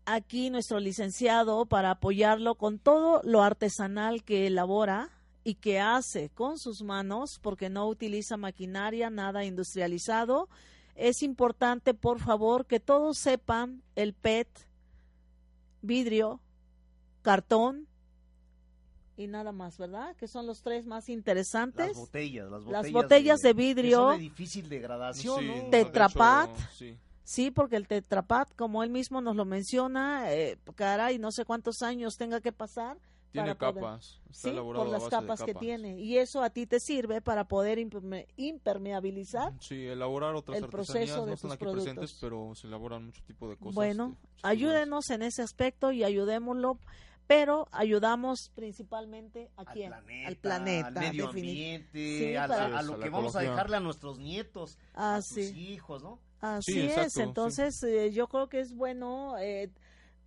[0.07, 5.18] aquí nuestro licenciado para apoyarlo con todo lo artesanal que elabora
[5.49, 10.47] y que hace con sus manos, porque no utiliza maquinaria, nada industrializado.
[10.95, 14.47] Es importante, por favor, que todos sepan el PET,
[15.81, 16.43] vidrio,
[17.23, 17.89] cartón
[19.17, 20.15] y nada más, ¿verdad?
[20.17, 21.89] Que son los tres más interesantes.
[21.89, 24.13] Las botellas, las botellas, las botellas de, vidrio.
[24.13, 25.71] Es difícil degradación, ¿no?
[25.71, 26.51] Tetrapat.
[27.25, 27.51] sí.
[27.51, 32.19] porque el tetrapat, como él mismo nos lo menciona, eh, caray, no sé cuántos años
[32.19, 32.99] tenga que pasar
[33.33, 36.01] tiene capas, sí, por las capas, que tiene.
[36.01, 37.79] Y eso a ti te sirve para poder
[38.37, 39.53] impermeabilizar.
[39.61, 43.49] Sí, elaborar otras el proceso de no están aquí presentes, pero se elaboran mucho tipo
[43.49, 43.75] de cosas.
[43.75, 46.79] Bueno, ayúdenos en ese aspecto y ayudémoslo
[47.29, 49.93] pero ayudamos principalmente a quién?
[49.93, 55.17] al planeta, al medio ambiente, a, lo que vamos a dejarle a nuestros nietos, a
[55.17, 56.19] ah, sus hijos, ¿no?
[56.41, 59.71] Así es, entonces eh, yo creo que es bueno eh,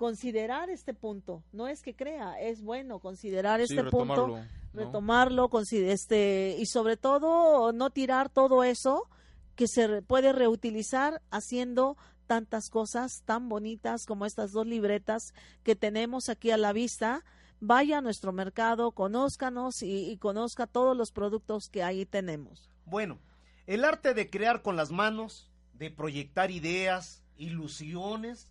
[0.02, 1.44] considerar este punto.
[1.54, 4.40] No es que crea, es bueno considerar este punto,
[4.74, 9.08] retomarlo, este, y sobre todo no tirar todo eso
[9.56, 16.30] que se puede reutilizar haciendo tantas cosas tan bonitas como estas dos libretas que tenemos
[16.30, 17.24] aquí a la vista.
[17.60, 22.72] Vaya a nuestro mercado, conózcanos y, y conozca todos los productos que ahí tenemos.
[22.86, 23.20] Bueno,
[23.68, 28.51] el arte de crear con las manos, de proyectar ideas, ilusiones,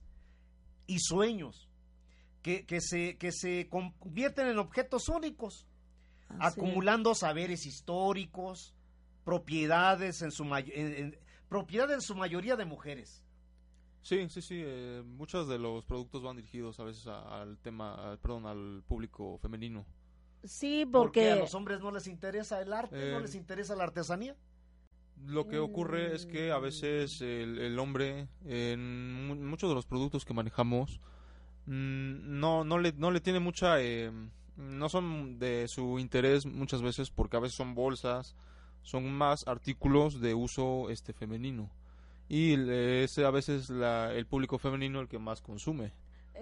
[0.91, 1.69] y sueños
[2.43, 5.69] que, se, que se convierten en objetos únicos,
[6.41, 8.75] acumulando saberes históricos,
[9.25, 10.45] propiedades en su,
[11.49, 13.23] propiedades en su mayoría de mujeres.
[14.03, 14.63] Sí, sí, sí.
[14.65, 19.87] Eh, muchos de los productos van dirigidos a veces al tema, perdón, al público femenino.
[20.43, 21.31] Sí, porque...
[21.31, 24.35] a los hombres no les interesa el arte, no eh, les interesa la artesanía.
[25.27, 30.35] Lo que ocurre es que a veces el, hombre, en muchos de los productos que
[30.35, 31.01] manejamos,
[31.67, 33.81] mm, no, no, le, no le tiene mucha...
[33.81, 34.11] Eh,
[34.57, 38.37] no son de su interés muchas veces porque a veces son bolsas,
[38.83, 41.71] son más artículos de uso este femenino.
[42.29, 45.93] Y es a veces el público femenino el que más consume.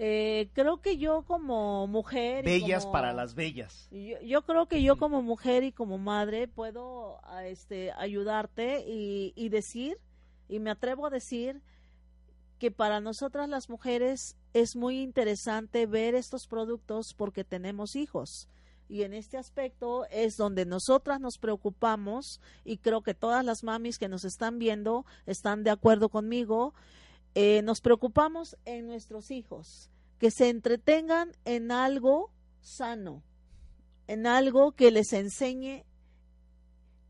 [0.00, 2.44] Eh, creo que yo como mujer...
[2.44, 3.88] Bellas para las bellas.
[3.90, 9.98] Yo, creo que yo como mujer y como madre puedo este, ayudarte y, y decir,
[10.48, 11.61] y me atrevo a decir,
[12.58, 18.48] que para nosotras las mujeres es muy interesante ver estos productos porque tenemos hijos.
[18.88, 23.98] Y en este aspecto es donde nosotras nos preocupamos y creo que todas las mamis
[23.98, 26.72] que nos están viendo están de acuerdo conmigo
[27.34, 33.22] eh, nos preocupamos en nuestros hijos, que se entretengan en algo sano,
[34.06, 35.84] en algo que les enseñe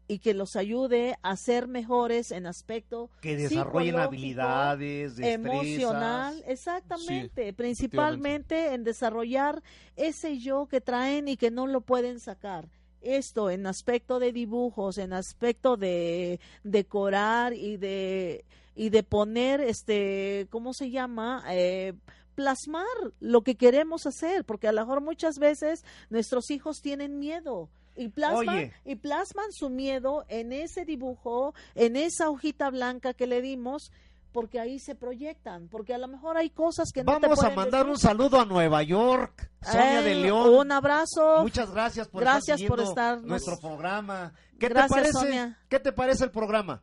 [0.08, 8.72] y que los ayude a ser mejores en aspecto que desarrollen habilidades emocional exactamente principalmente
[8.72, 9.62] en desarrollar
[9.96, 12.68] ese yo que traen y que no lo pueden sacar.
[13.00, 18.44] Esto en aspecto de dibujos en aspecto de decorar y de
[18.78, 21.42] y de poner, este, ¿cómo se llama?
[21.50, 21.94] Eh,
[22.36, 22.86] plasmar
[23.18, 28.08] lo que queremos hacer, porque a lo mejor muchas veces nuestros hijos tienen miedo y
[28.08, 33.90] plasman, y plasman su miedo en ese dibujo, en esa hojita blanca que le dimos,
[34.30, 37.88] porque ahí se proyectan, porque a lo mejor hay cosas que no Vamos a mandar
[37.88, 40.54] un saludo a Nueva York, Sonia de León.
[40.54, 41.42] Un abrazo.
[41.42, 44.32] Muchas gracias por gracias estar por estar nuestro programa.
[44.56, 45.56] ¿Qué te parece?
[45.68, 46.80] ¿Qué te parece el programa?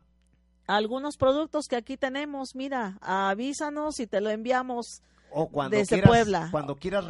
[0.66, 6.08] Algunos productos que aquí tenemos, mira, avísanos y te lo enviamos o cuando desde quieras,
[6.08, 6.48] Puebla.
[6.50, 7.04] Cuando quieras,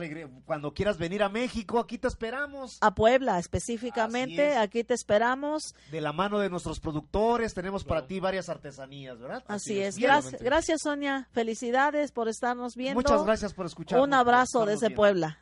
[0.46, 2.78] cuando quieras venir a México, aquí te esperamos.
[2.80, 5.74] A Puebla específicamente, aquí te esperamos.
[5.90, 9.44] De la mano de nuestros productores, tenemos para ti varias artesanías, ¿verdad?
[9.46, 9.96] Así, es.
[9.96, 11.28] Gracias, gracias, Sonia.
[11.32, 13.00] Felicidades por estarnos viendo.
[13.00, 14.00] Muchas gracias por escuchar.
[14.00, 15.38] Un abrazo desde Puebla.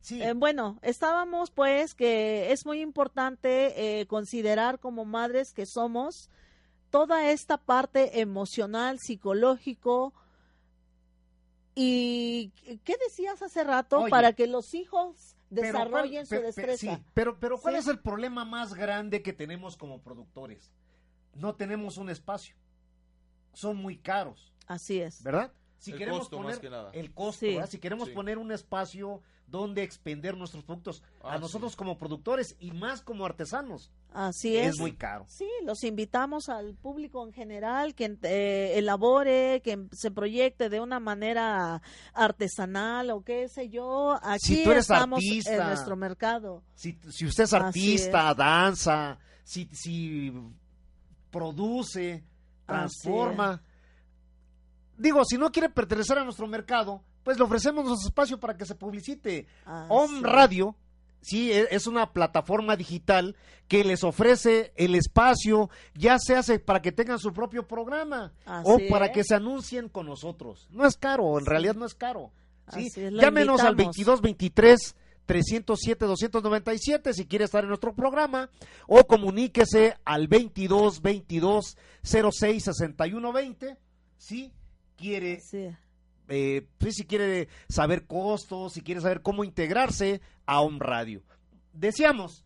[0.00, 0.22] Sí.
[0.22, 6.30] Eh, bueno, estábamos pues que es muy importante eh, considerar como madres que somos
[6.90, 10.12] toda esta parte emocional, psicológico.
[11.74, 12.48] ¿Y
[12.84, 14.00] qué decías hace rato?
[14.00, 16.96] Oye, para que los hijos Pero desarrollen su destreza.
[16.96, 17.80] sí, pero, pero ¿cuál Sí.
[17.80, 20.72] es el problema más grande que tenemos como productores?
[21.34, 22.56] No tenemos un espacio.
[23.52, 25.22] Son muy caros, Así es.
[25.22, 25.52] ¿verdad?
[25.78, 26.90] Si El queremos costo, poner más que nada.
[26.92, 27.54] el costo, Sí.
[27.54, 27.70] ¿verdad?
[27.70, 28.14] Si queremos Sí.
[28.14, 31.78] poner un espacio donde expender nuestros productos a nosotros sí.
[31.78, 34.74] como productores y más como artesanos, Así es.
[34.74, 35.24] es muy caro.
[35.28, 41.00] Sí, los invitamos al público en general que eh, elabore, que se proyecte de una
[41.00, 41.80] manera
[42.12, 44.18] artesanal o qué sé yo.
[44.22, 45.54] Aquí Si tú eres estamos artista.
[45.54, 46.62] en nuestro mercado.
[46.74, 50.32] Si, si usted es artista, danza, si, si
[51.30, 52.24] produce,
[52.66, 53.62] transforma.
[54.96, 58.64] Digo, si no quiere pertenecer a nuestro mercado, pues le ofrecemos nuestro espacio para que
[58.64, 59.46] se publicite.
[59.66, 60.22] Así Om.
[60.22, 60.76] Radio,
[61.20, 63.36] sí, e- es una plataforma digital
[63.68, 68.32] que les ofrece el espacio, ya se hace para que tengan su propio programa
[68.64, 69.12] o para es.
[69.12, 70.68] que se anuncien con nosotros.
[70.70, 72.32] No es caro, en realidad no es caro.
[72.72, 72.86] ¿sí?
[72.86, 73.96] Así es, Llámenos al invitamos.
[73.96, 78.48] 2223 307 297 si quiere estar en nuestro programa
[78.86, 83.76] o comuníquese al 22 22 06 61 20
[84.16, 84.50] si
[84.96, 85.68] quiere Sí.
[86.28, 91.22] Eh, pues, si quiere saber costos, si quiere saber cómo integrarse a un radio.
[91.72, 92.44] Decíamos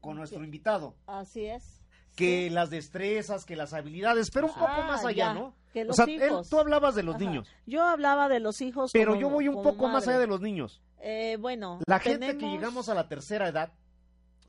[0.00, 1.82] con nuestro invitado Así es.
[2.16, 2.50] que Sí.
[2.54, 5.54] las destrezas, que las habilidades, pero un poco Ah, más allá, ya, ¿no?
[5.72, 6.48] que O los sea, él- hijos.
[6.48, 7.24] tú hablabas de los Ajá.
[7.24, 8.90] niños, Yo hablaba de los hijos.
[8.92, 10.82] pero como- yo voy un poco más allá de los niños.
[11.00, 13.72] Eh, bueno, La gente que llegamos a la tercera edad,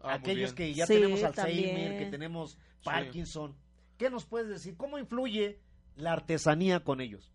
[0.08, 1.98] Ah, aquellos que ya Sí, tenemos Alzheimer, también.
[1.98, 3.56] que tenemos Parkinson,
[3.98, 4.78] ¿qué nos puedes decir?
[4.78, 5.60] ¿Cómo influye
[5.96, 7.32] la artesanía con ellos?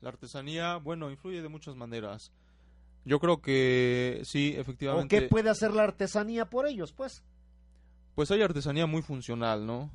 [0.00, 2.32] La artesanía, bueno, influye de muchas maneras.
[3.04, 5.20] Yo creo que sí, ¿O efectivamente.
[5.20, 7.22] qué puede hacer la artesanía por ellos, pues?
[8.16, 9.92] Pues hay artesanía muy funcional, ¿no?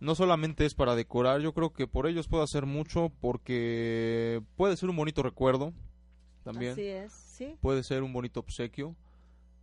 [0.00, 4.76] No solamente es para decorar, yo creo que por ellos puede hacer mucho porque puede
[4.76, 5.72] ser un bonito recuerdo
[6.42, 6.72] también.
[6.72, 7.56] Así es, sí.
[7.60, 8.96] puede ser un bonito obsequio,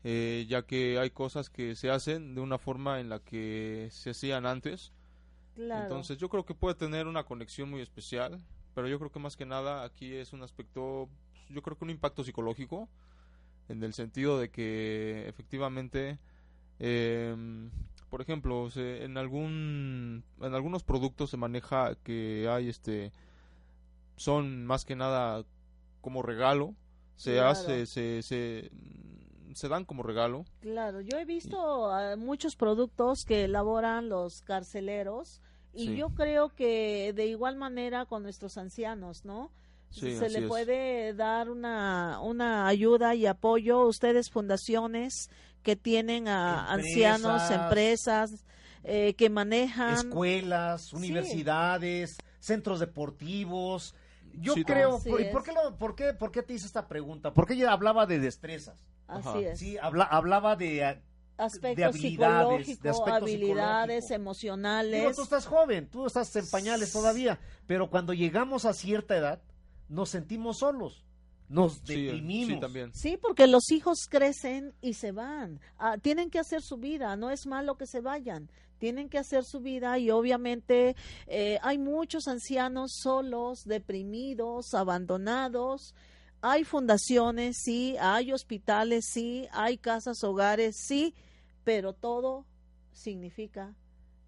[0.04, 4.12] eh, ya que hay cosas que se hacen de una forma en la que se
[4.12, 4.94] hacían antes.
[5.56, 5.84] Claro.
[5.84, 8.40] Entonces yo creo que puede tener una conexión muy especial,
[8.78, 11.10] pero yo creo que más que nada aquí es un aspecto,
[11.50, 12.88] yo creo que un impacto psicológico,
[13.70, 16.20] en el sentido de que efectivamente,
[16.78, 17.72] em,
[18.12, 23.12] por ejemplo, se- en algún, en algunos productos se maneja que hay este,
[24.16, 25.44] son más que nada
[26.02, 26.76] como regalo,
[27.16, 27.50] se Claro.
[27.50, 28.70] hace, se, se,
[29.56, 30.46] se dan como regalo.
[30.62, 35.42] Claro, yo he visto muchos productos que elaboran los carceleros
[35.78, 35.96] y Sí.
[35.98, 39.52] yo creo que de igual manera con nuestros ancianos, ¿no?
[39.90, 40.46] Sí, Se le es.
[40.48, 43.86] puede dar una, una ayuda y apoyo.
[43.88, 45.30] Ustedes, fundaciones
[45.64, 48.46] que tienen a ancianos, Empresas.
[48.84, 49.94] eh, que manejan.
[49.96, 53.96] Escuelas, universidades, centros deportivos.
[54.34, 57.34] Yo Sí, creo, ¿y por qué, lo- por, qué, por qué te hice esta pregunta?
[57.34, 58.86] Porque ella hablaba de destrezas.
[59.08, 59.40] Así Ajá.
[59.40, 59.60] es.
[59.60, 61.02] Sí, habla, hablaba de...
[61.38, 65.00] aspectos de habilidades, de aspectos habilidades emocionales.
[65.02, 69.42] Digo, tú estás joven, tú estás en pañales todavía, pero cuando llegamos a cierta edad,
[69.90, 71.06] nos sentimos solos,
[71.50, 72.54] nos Sí, eh, deprimimos.
[72.56, 72.94] sí, también.
[72.94, 75.60] Sí, porque los hijos crecen y se van.
[75.78, 78.50] Ah, tienen que hacer su vida, no es malo que se vayan.
[78.80, 80.96] Tienen que hacer su vida y obviamente
[81.26, 85.96] eh, hay muchos ancianos solos, deprimidos, abandonados.
[86.42, 91.16] Hay fundaciones, sí, hay hospitales, sí, hay casas, hogares, sí,
[91.64, 92.46] pero todo
[92.92, 93.74] significa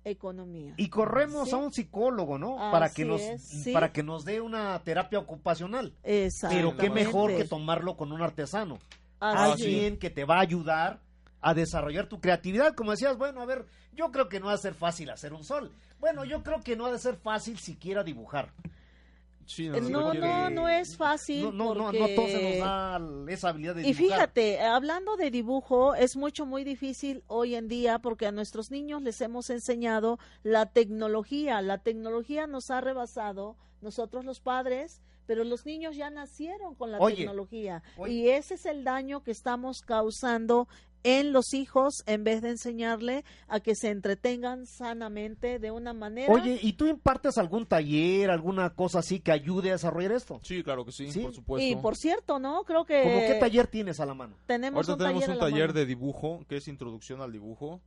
[0.03, 0.73] economía.
[0.77, 1.55] Y corremos Sí.
[1.55, 2.55] a un psicólogo, ¿no?
[2.71, 3.73] para que nos es, sí.
[3.73, 5.93] para que nos dé una terapia ocupacional.
[6.03, 8.79] Pero qué mejor que tomarlo con un artesano.
[9.19, 11.01] Así Alguien que te va a ayudar
[11.41, 12.73] a desarrollar tu creatividad.
[12.73, 15.43] Como decías, bueno, a ver, yo creo que no ha de ser fácil hacer un
[15.43, 15.71] sol.
[15.99, 18.53] Bueno, yo creo que no ha de ser fácil siquiera dibujar.
[19.49, 21.45] Sí, No, requiere- no, no es fácil.
[21.45, 23.01] No, no, no, porque- no todos se nos da
[23.33, 24.17] esa habilidad de Y dibujar.
[24.19, 29.01] fíjate, hablando de dibujo, es mucho, muy difícil hoy en día porque a nuestros niños
[29.01, 31.63] les hemos enseñado la tecnología.
[31.63, 36.99] La tecnología nos ha rebasado, nosotros los padres, pero los niños ya nacieron con la
[36.99, 37.81] Oye, tecnología.
[37.97, 38.13] oye.
[38.13, 40.67] Y ese es el daño que estamos causando
[41.03, 46.33] en los hijos en vez de enseñarle a que se entretengan sanamente de una manera.
[46.33, 50.39] Oye, ¿y tú impartes algún taller, alguna cosa así que ayude a desarrollar esto?
[50.43, 51.21] Sí, claro que sí, Sí.
[51.21, 51.65] por supuesto.
[51.67, 52.63] y por cierto, ¿no?
[52.63, 54.35] Creo que ¿Cómo qué taller tienes a la mano?
[54.45, 55.79] tenemos Ahorita un tenemos taller, un taller mano.
[55.79, 57.81] de dibujo, que es introducción al dibujo.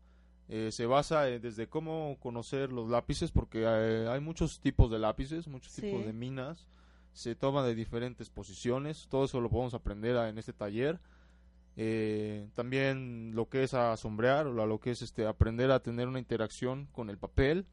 [0.48, 4.98] Eh, se basa eh, desde cómo conocer los lápices, porque eh, hay muchos tipos de
[4.98, 5.82] lápices, muchos Sí.
[5.82, 6.66] tipos de minas.
[7.14, 10.98] se toma de diferentes posiciones, todo eso lo podemos aprender en este taller.
[11.76, 16.18] Eh, también lo que es asombrear, o lo que es este aprender a tener una
[16.18, 17.66] interacción con el papel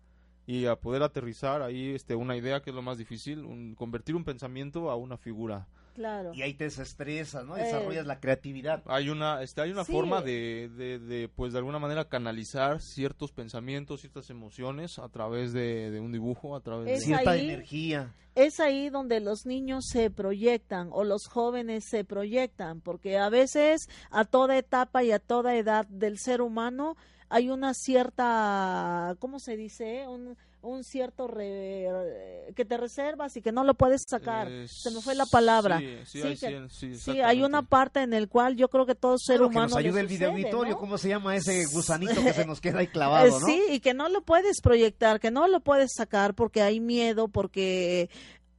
[0.45, 4.15] y a poder aterrizar ahí este una idea que es lo más difícil, un, convertir
[4.15, 5.67] un pensamiento a una figura.
[5.99, 6.31] Claro.
[6.33, 7.55] Y ahí te desestresas, ¿no?
[7.55, 8.81] Desarrollas eh, la creatividad.
[8.85, 13.99] Hay una, este, hay una forma de, de, pues de alguna manera canalizar ciertos pensamientos,
[13.99, 18.15] ciertas emociones a través de, un dibujo, a través de cierta energía.
[18.33, 23.89] Es ahí donde los niños se proyectan o los jóvenes se proyectan, porque a veces
[24.09, 26.95] a toda etapa y a toda edad del ser humano
[27.27, 30.07] hay una cierta, ¿cómo se dice?
[30.07, 34.49] Un, un cierto que te reservas y que no lo puedes sacar.
[34.67, 35.79] Se me fue la palabra.
[36.05, 36.21] Sí,
[36.69, 39.67] sí, sí, hay, una parte en el cual yo creo que todo ser humano.
[39.67, 42.79] Que nos ayude el video auditorio, ¿cómo se llama ese gusanito que se nos queda
[42.79, 43.45] ahí clavado, ¿no?
[43.45, 47.27] Sí, y que no lo puedes proyectar, que no lo puedes sacar porque hay miedo,
[47.29, 48.09] porque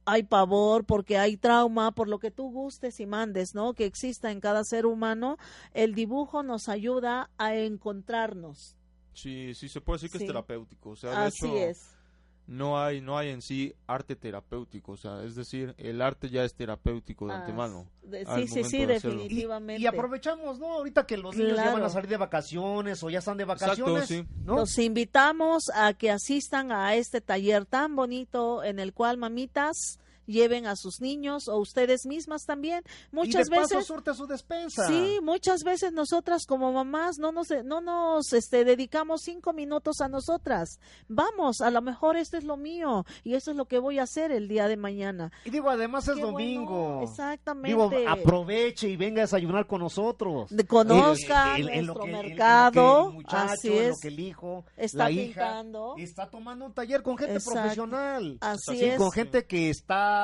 [0.05, 3.73] hay pavor, porque hay trauma, por lo que tú gustes y mandes, ¿no?
[3.73, 5.37] Que exista en cada ser humano,
[5.73, 8.75] el dibujo nos ayuda a encontrarnos.
[9.13, 10.91] Sí, sí, se puede decir que es terapéutico.
[10.91, 11.91] O sea, de Así es.
[12.47, 16.43] No hay, no hay en sí arte terapéutico, o sea, es decir, el arte ya
[16.43, 17.87] es terapéutico de antemano.
[18.35, 19.81] sí, sí, sí, definitivamente.
[19.81, 20.73] Y, aprovechamos, ¿no?
[20.73, 24.25] Ahorita que los niños ya van a salir de vacaciones o ya están de vacaciones,
[24.45, 29.99] Los invitamos a que asistan a este taller tan bonito en el cual mamitas
[30.31, 32.83] lleven a sus niños o ustedes mismas también.
[33.11, 34.87] Muchas y de veces surte su despensa.
[34.87, 40.07] Sí, muchas veces nosotras como mamás no nos no nos este dedicamos cinco minutos a
[40.07, 40.79] nosotras.
[41.07, 44.03] Vamos, a lo mejor esto es lo mío y eso es lo que voy a
[44.03, 45.31] hacer el día de mañana.
[45.45, 47.01] Y digo, además es domingo.
[47.03, 47.69] exactamente.
[47.69, 50.49] Digo, aproveche y venga a desayunar con nosotros.
[50.49, 53.13] De, conozca nuestro mercado.
[53.27, 53.99] así es.
[53.99, 55.63] que el hijo, está la hija,
[55.97, 58.37] está tomando un taller con gente profesional.
[58.41, 58.97] Así es.
[58.97, 60.20] Con gente que está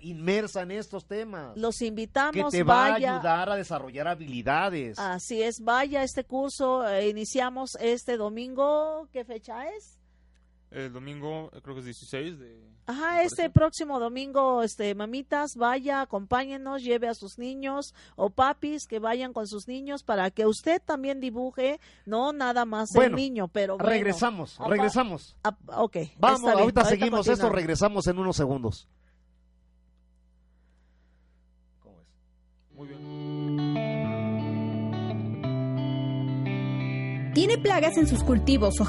[0.00, 1.56] inmersa en estos temas.
[1.56, 2.34] Los invitamos.
[2.34, 4.98] Que te va a ayudar a desarrollar habilidades.
[4.98, 6.88] Así es, vaya este curso.
[6.88, 9.08] Eh, iniciamos este domingo.
[9.12, 9.98] ¿Qué fecha es?
[10.70, 12.72] El domingo, creo que es 16 de...
[12.86, 18.98] Ajá, este próximo domingo, este, mamitas, vaya, acompáñenos, lleve a sus niños o papis que
[18.98, 23.78] vayan con sus niños para que usted también dibuje, no nada más el niño, pero
[23.78, 25.36] regresamos, regresamos.
[25.68, 25.96] ok.
[26.18, 28.88] Vamos, ahorita, seguimos esto, regresamos en unos segundos.
[37.34, 38.84] Tiene plagas en sus cultivos o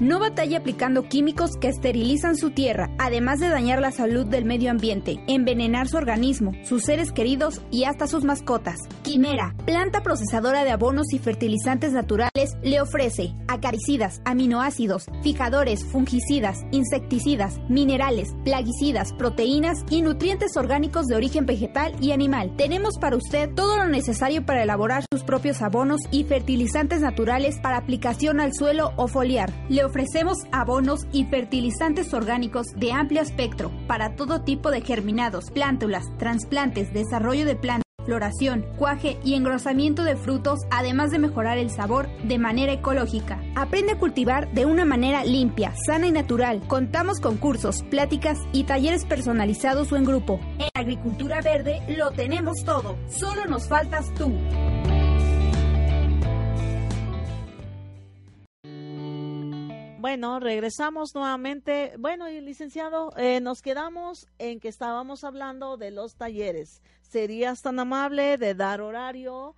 [0.00, 4.70] no batalla aplicando químicos que esterilizan su tierra, además de dañar la salud del medio
[4.70, 8.78] ambiente, envenenar su organismo, sus seres queridos y hasta sus mascotas.
[9.02, 17.58] Quimera, planta procesadora de abonos y fertilizantes naturales, le ofrece acaricidas, aminoácidos, fijadores, fungicidas, insecticidas,
[17.68, 22.54] minerales, plaguicidas, proteínas y nutrientes orgánicos de origen vegetal y animal.
[22.56, 27.78] Tenemos para usted todo lo necesario para elaborar sus propios abonos y fertilizantes naturales para
[27.78, 29.52] aplicación al suelo o foliar
[29.88, 36.92] ofrecemos abonos y fertilizantes orgánicos de amplio espectro para todo tipo de germinados, plántulas, trasplantes,
[36.92, 42.38] desarrollo de plantas floración, cuaje y engrosamiento de frutos, además de mejorar el sabor de
[42.38, 43.38] manera ecológica.
[43.54, 46.62] Aprende a cultivar de una manera limpia, sana y natural.
[46.68, 50.40] Contamos con cursos, pláticas y talleres personalizados o en grupo.
[50.58, 54.32] En Agricultura Verde lo tenemos todo, solo nos faltas tú.
[59.98, 61.94] Bueno, regresamos nuevamente.
[61.98, 66.82] Bueno, y licenciado, eh, nos quedamos en que estábamos hablando de los talleres.
[67.02, 69.56] ¿Serías tan amable de dar horario?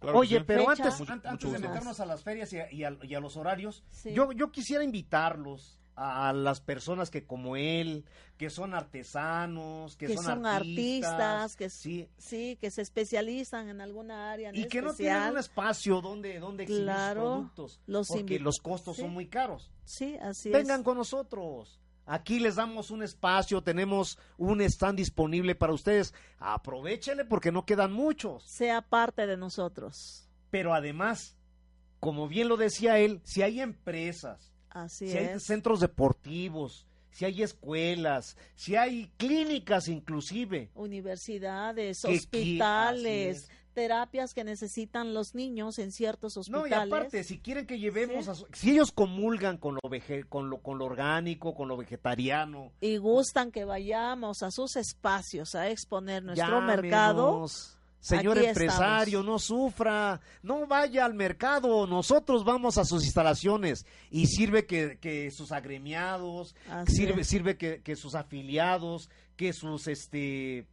[0.00, 4.50] Oye, pero antes, antes de meternos a las ferias y a, los horarios, yo, yo
[4.50, 8.06] quisiera invitarlos a las personas que como él,
[8.38, 12.08] que son artesanos, que, son, artistas, que sí.
[12.16, 16.62] sí, que se especializan en alguna área y que no tienen un espacio donde donde
[16.62, 19.70] exhibir sus productos, los porque los costos son muy caros.
[19.84, 21.78] Sí, así Vengan con nosotros.
[22.06, 26.14] Aquí les damos un espacio, tenemos un stand disponible para ustedes.
[26.38, 28.42] Aprovechele porque no quedan muchos.
[28.44, 30.26] Sea parte de nosotros.
[30.50, 31.36] Pero además,
[32.00, 34.49] como bien lo decía él, si hay empresas
[34.88, 40.70] si hay centros deportivos, si hay escuelas, si hay clínicas inclusive.
[40.74, 46.70] Universidades, hospitales, terapias que necesitan los niños en ciertos hospitales.
[46.70, 49.80] No, y aparte, si quieren que llevemos, si ellos comulgan con lo,
[50.28, 52.72] con, lo, con lo orgánico, con lo vegetariano.
[52.80, 57.46] Y gustan que vayamos a sus espacios a exponer nuestro mercado
[58.00, 59.26] Señor Aquí empresario, estamos.
[59.26, 65.30] no sufra, no vaya al mercado, nosotros vamos a sus instalaciones y sirve que, que
[65.30, 67.28] sus agremiados, Así sirve, es.
[67.28, 70.66] sirve que, que sus afiliados, que sus este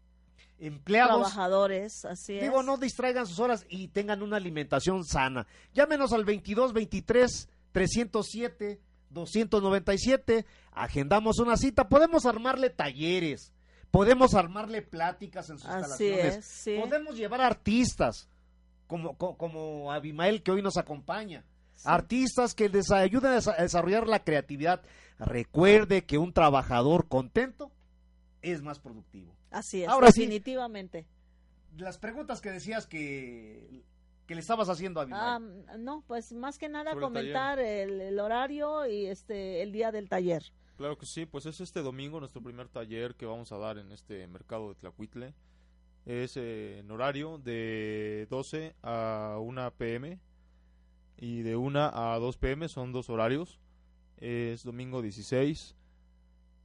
[0.59, 2.65] empleados, Trabajadores, así digo, es.
[2.65, 5.45] no distraigan sus horas y tengan una alimentación sana.
[5.73, 13.53] Llámenos al 22 23 307 297, agendamos una cita, podemos armarle talleres,
[13.91, 16.77] podemos armarle pláticas en sus Así instalaciones, es, sí.
[16.79, 18.29] podemos llevar artistas
[18.87, 21.43] como, co- como Abimael que hoy nos acompaña.
[21.83, 24.81] Artistas que les ayuden a desa- a desarrollar la creatividad.
[25.19, 27.71] Recuerde que un trabajador contento
[28.41, 29.35] es más productivo.
[29.51, 30.21] Así es, Ahora sí.
[30.21, 31.05] definitivamente.
[31.77, 33.83] Las preguntas que decías que,
[34.25, 35.65] que le estabas haciendo a Abimael.
[35.67, 39.71] Ah, no, pues más que nada Sobre el comentar el, el horario y este el
[39.71, 40.43] día del taller.
[40.77, 43.91] Claro que sí, pues es este domingo nuestro primer taller que vamos a dar en
[43.91, 45.33] este mercado de Tlacuitle.
[46.05, 50.19] Es eh, en horario de 12 a 1 pm
[51.17, 53.59] y de 1 a 2 pm son dos horarios.
[54.17, 55.75] Es domingo 16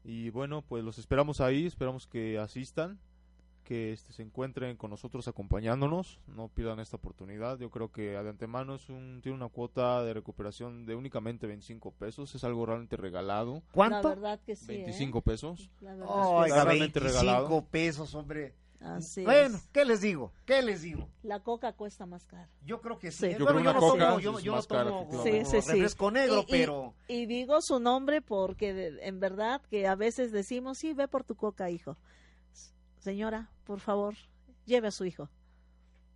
[0.05, 3.01] y bueno, pues los esperamos ahí, esperamos que asistan,
[3.63, 7.59] que este, se encuentren con nosotros acompañándonos, no pierdan esta oportunidad.
[7.59, 11.93] Yo creo que de antemano es un, tiene una cuota de recuperación de únicamente 25
[11.93, 13.55] pesos, es algo realmente regalado.
[13.55, 14.09] La ¿Cuánto?
[14.09, 14.73] verdad que sí.
[14.73, 14.77] ¿eh?
[14.85, 15.71] 25 pesos.
[15.81, 17.65] La verdad Oiga, Está realmente 25 regalado.
[17.71, 18.55] pesos, hombre.
[18.81, 19.69] Así bueno, es.
[19.73, 20.33] ¿qué les digo?
[20.45, 21.09] ¿Qué les digo?
[21.23, 22.49] La coca cuesta más caro.
[22.67, 23.29] Yo creo que sí.
[23.31, 23.37] Sí.
[23.39, 25.45] Yo Bueno, creo yo no coca tomo, yo, es yo no más cara, tomo efectivamente.
[25.45, 25.71] Sí, sí, sí.
[25.71, 29.95] refresco negro, Y- y- pero Y digo su nombre porque de- en verdad que a
[29.95, 31.97] veces decimos, sí, ve por tu coca, hijo.
[33.03, 34.15] Señora, por favor,
[34.65, 35.29] lleve a su hijo.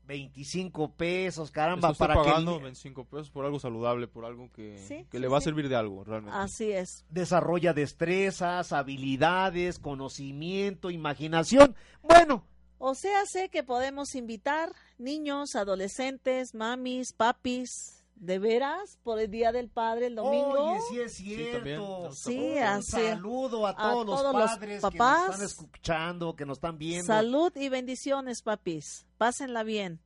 [0.07, 5.05] 25 pesos, caramba, para pagando que 25 pesos por algo saludable, por algo que, Sí,
[5.11, 6.39] que sí, le va a servir de algo, realmente.
[6.39, 7.05] Así es.
[7.11, 11.74] desarrolla destrezas, habilidades, conocimiento, imaginación.
[12.03, 12.45] Bueno,
[12.78, 19.53] O sea, sé que podemos invitar niños, adolescentes, mamis, papis, de veras, por el Día
[19.53, 20.73] del Padre el domingo.
[20.73, 21.57] Oye, sí es cierto.
[21.57, 21.81] también.
[22.14, 24.93] Sí, Un saludo a A todos, todos los los padres papás.
[24.93, 27.07] que nos están escuchando, que nos están viendo.
[27.07, 29.07] Salud y bendiciones, papis.
[29.19, 30.01] Pásenla bien.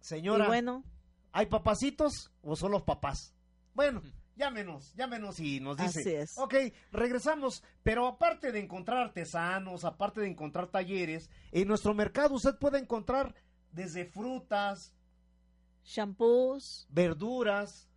[0.00, 0.82] Señora, Y bueno,
[1.32, 3.34] ¿hay papacitos o son los papás?
[3.74, 4.02] Bueno,
[4.34, 6.00] llámenos, llámenos y nos dice.
[6.00, 6.38] Así es.
[6.38, 6.54] Ok,
[6.90, 12.78] regresamos, pero aparte de encontrar artesanos, aparte de encontrar talleres, en nuestro mercado usted puede
[12.78, 13.34] encontrar
[13.70, 14.92] desde frutas,
[15.84, 17.88] shampoos, verduras,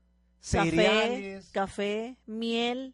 [0.42, 2.94] café, cereales, café, miel.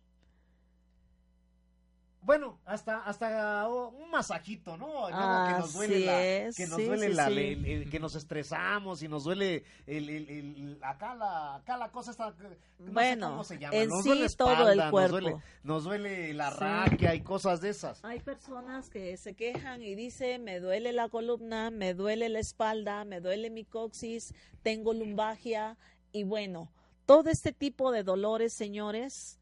[2.24, 5.10] Bueno, hasta hasta oh, un masajito, ¿no?
[5.10, 7.34] Luego que nos duele la, es, que nos sí, duele sí, la, sí.
[7.40, 12.30] el- el- que nos estresamos y nos duele el, acá la acá la cosa está
[12.32, 12.38] no
[12.86, 15.12] sé Bueno, cómo se llama, en nos sí duele todo el espalda, nos cuerpo.
[15.20, 16.58] duele, nos duele la Sí.
[16.60, 18.04] raquia y cosas de esas.
[18.06, 23.04] Hay personas que se quejan y dicen, me duele la columna, me duele la espalda,
[23.06, 25.78] me duele mi coxis, tengo lumbagia
[26.12, 26.72] y bueno,
[27.06, 29.40] todo este tipo de dolores, señores,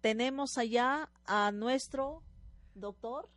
[0.00, 2.22] tenemos allá a nuestro
[2.74, 3.28] doctor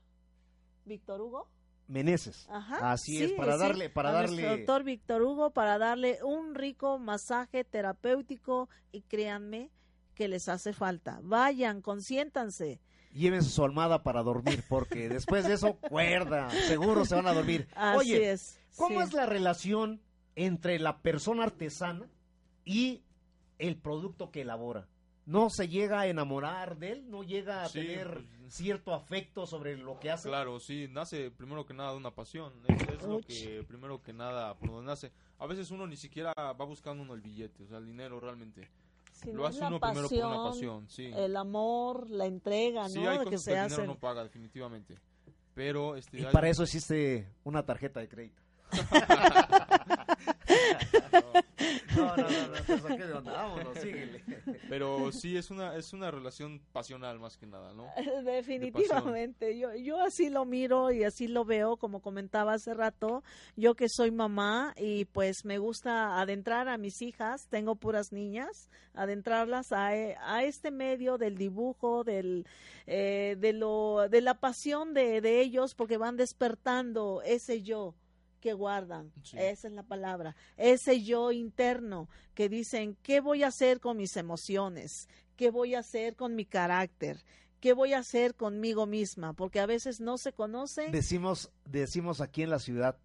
[0.85, 1.47] Víctor Hugo.
[1.87, 2.47] Meneses.
[2.49, 4.47] Ajá, Así sí, es, para sí, darle, para a darle.
[4.57, 9.71] doctor Víctor Hugo para darle un rico masaje terapéutico y créanme
[10.15, 11.19] que les hace falta.
[11.21, 12.79] Vayan, consiéntanse.
[13.13, 17.67] Llévense su almohada para dormir, porque después de eso, cuerda, seguro se van a dormir.
[17.75, 18.59] Así Oye, es.
[18.77, 19.07] ¿cómo sí.
[19.07, 20.01] es la relación
[20.35, 22.07] entre la persona artesana
[22.63, 23.03] y
[23.59, 24.87] el producto que elabora?
[25.25, 27.09] ¿No se llega a enamorar de él?
[27.09, 30.27] ¿No llega a Sí, tener pues, cierto afecto sobre lo que hace?
[30.27, 32.51] Claro, sí, nace primero que nada de una pasión.
[32.67, 35.11] Es, es lo que primero que nada por donde nace.
[35.39, 38.67] A veces uno ni siquiera va buscando uno el billete, o sea, el dinero realmente.
[39.13, 41.11] Si lo no hace uno primero por una pasión, sí.
[41.15, 43.09] El amor, la entrega, sí, ¿no?
[43.09, 44.97] hay De que se que el dinero no paga, definitivamente.
[45.53, 48.41] Pero, este, Y hay- para eso existe una tarjeta de crédito.
[51.11, 51.41] No,
[52.01, 53.31] no, no, no, te saqué de onda.
[53.31, 54.23] Vámonos, síguele.
[54.69, 57.87] Pero sí es una es una relación pasional más que nada, ¿no?
[58.23, 63.23] Definitivamente, yo, yo así lo miro y así lo veo, como comentaba hace rato,
[63.55, 68.69] yo que soy mamá y pues me gusta adentrar a mis hijas, tengo puras niñas,
[68.93, 72.45] adentrarlas a, e- a este medio del dibujo, del,
[72.87, 77.95] eh, de, lo, de la pasión de, de ellos, porque van despertando ese yo
[78.41, 79.37] que guardan, Sí.
[79.39, 84.17] esa es la palabra, ese yo interno que dicen, ¿qué voy a hacer con mis
[84.17, 85.07] emociones?
[85.37, 87.23] ¿Qué voy a hacer con mi carácter?
[87.61, 89.33] ¿Qué voy a hacer conmigo misma?
[89.33, 92.97] Porque a veces no se conoce Decimos, decimos aquí en la ciudad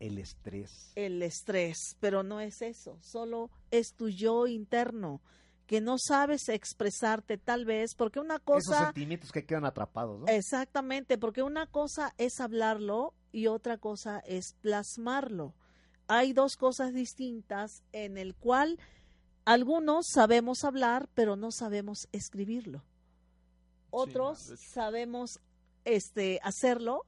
[0.00, 0.92] el estrés.
[0.96, 5.20] el estrés, pero no es eso, solo es tu yo interno
[5.66, 10.26] que no sabes expresarte tal vez, porque una Esos cosa, sentimientos que quedan atrapados, ¿no?
[10.28, 15.54] exactamente, porque una cosa es hablarlo y otra cosa es plasmarlo.
[16.06, 18.78] hay dos cosas distintas en el cual
[19.44, 22.82] algunos sabemos hablar, pero no sabemos escribirlo.
[23.90, 25.40] Otros sabemos
[25.84, 27.04] este hacerlo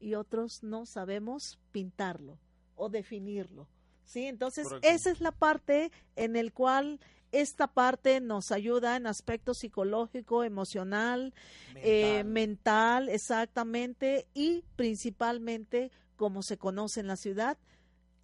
[0.00, 2.38] y otros no sabemos pintarlo
[2.74, 3.68] o definirlo.
[4.04, 4.26] ¿Sí?
[4.26, 7.00] Entonces, esa es la parte en el cual
[7.32, 11.34] esta parte nos ayuda en aspecto psicológico, emocional,
[11.76, 17.58] eh, mental, exactamente, y principalmente, como se conoce en la ciudad,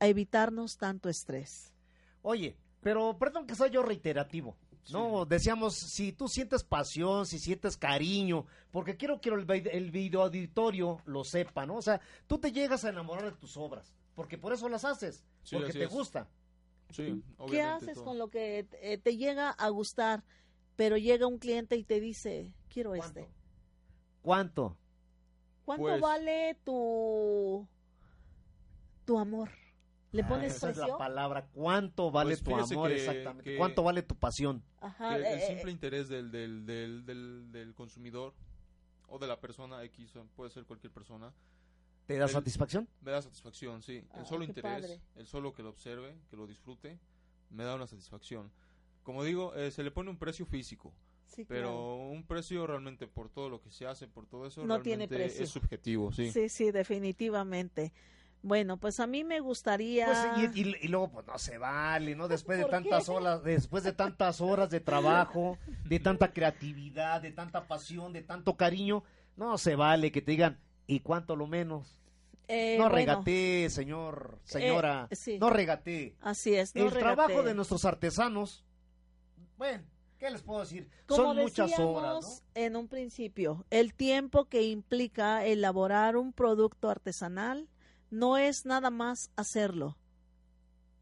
[0.00, 1.72] a evitarnos tanto estrés.
[2.22, 4.56] Oye, pero perdón que soy yo reiterativo.
[4.90, 10.22] No, decíamos, si tú sientes pasión, si sientes cariño, porque quiero que el, el video
[10.22, 11.76] auditorio lo sepa, ¿no?
[11.76, 15.22] O sea, tú te llegas a enamorar de tus obras, porque por eso las haces,
[15.44, 15.90] Sí, porque te es.
[15.90, 16.28] gusta.
[16.92, 18.04] Sí, ¿Qué obviamente, haces todo.
[18.04, 20.24] con lo que eh, te llega a gustar,
[20.76, 23.20] pero llega un cliente y te dice, quiero ¿Cuánto?
[23.20, 23.32] este?
[24.22, 24.76] ¿Cuánto?
[25.64, 27.66] ¿Cuánto Pues- vale tu
[29.04, 29.50] tu amor?
[30.12, 31.46] ¿Le Ah, pones esa es la palabra.
[31.54, 33.50] ¿Cuánto vale Pues tu amor que- exactamente?
[33.50, 34.62] que- ¿Cuánto vale tu pasión?
[34.80, 38.34] Ajá, Que el eh, simple eh, interés del, del, del, del, del consumidor
[39.08, 41.32] o de la persona X, puede ser cualquier persona,
[42.06, 42.88] ¿Te da el- satisfacción?
[43.00, 44.04] me da satisfacción, sí.
[44.12, 45.00] Ah, El solo qué interés, padre.
[45.16, 46.98] el solo que lo observe, que lo disfrute,
[47.50, 48.50] me da una satisfacción.
[49.02, 50.92] Como digo, eh, se le pone un precio físico,
[51.26, 51.96] sí, pero claro.
[52.10, 55.16] un precio realmente por todo lo que se hace, por todo eso, No tiene realmente
[55.16, 55.44] precio.
[55.44, 56.30] es subjetivo, sí.
[56.30, 57.92] sí, sí, definitivamente.
[58.44, 60.06] Bueno, pues a mí me gustaría...
[60.06, 62.26] Pues, y, y- y luego, pues no se vale, ¿no?
[62.26, 63.10] Después de ¿Por tantas qué?
[63.12, 68.56] horas, después de tantas horas de trabajo, de tanta creatividad, de tanta pasión, de tanto
[68.56, 69.04] cariño,
[69.36, 71.98] no se vale que te digan, ¿y cuánto lo menos?
[72.48, 75.38] eh, no bueno, regatee, señor, señora, Eh, sí.
[75.38, 76.14] no regatee.
[76.20, 76.74] Así es.
[76.74, 78.64] no El trabajo de nuestros artesanos,
[79.56, 79.84] bueno,
[80.18, 80.88] ¿qué les puedo decir?
[81.06, 82.60] Como Son muchas horas, ¿no?
[82.60, 87.68] En un principio, el tiempo que implica elaborar un producto artesanal
[88.10, 89.96] no es nada más hacerlo.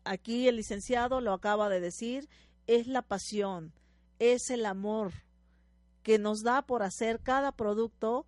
[0.05, 2.29] Aquí el licenciado lo acaba de decir,
[2.67, 3.73] es la pasión,
[4.19, 5.13] es el amor
[6.03, 8.27] que nos da por hacer cada producto,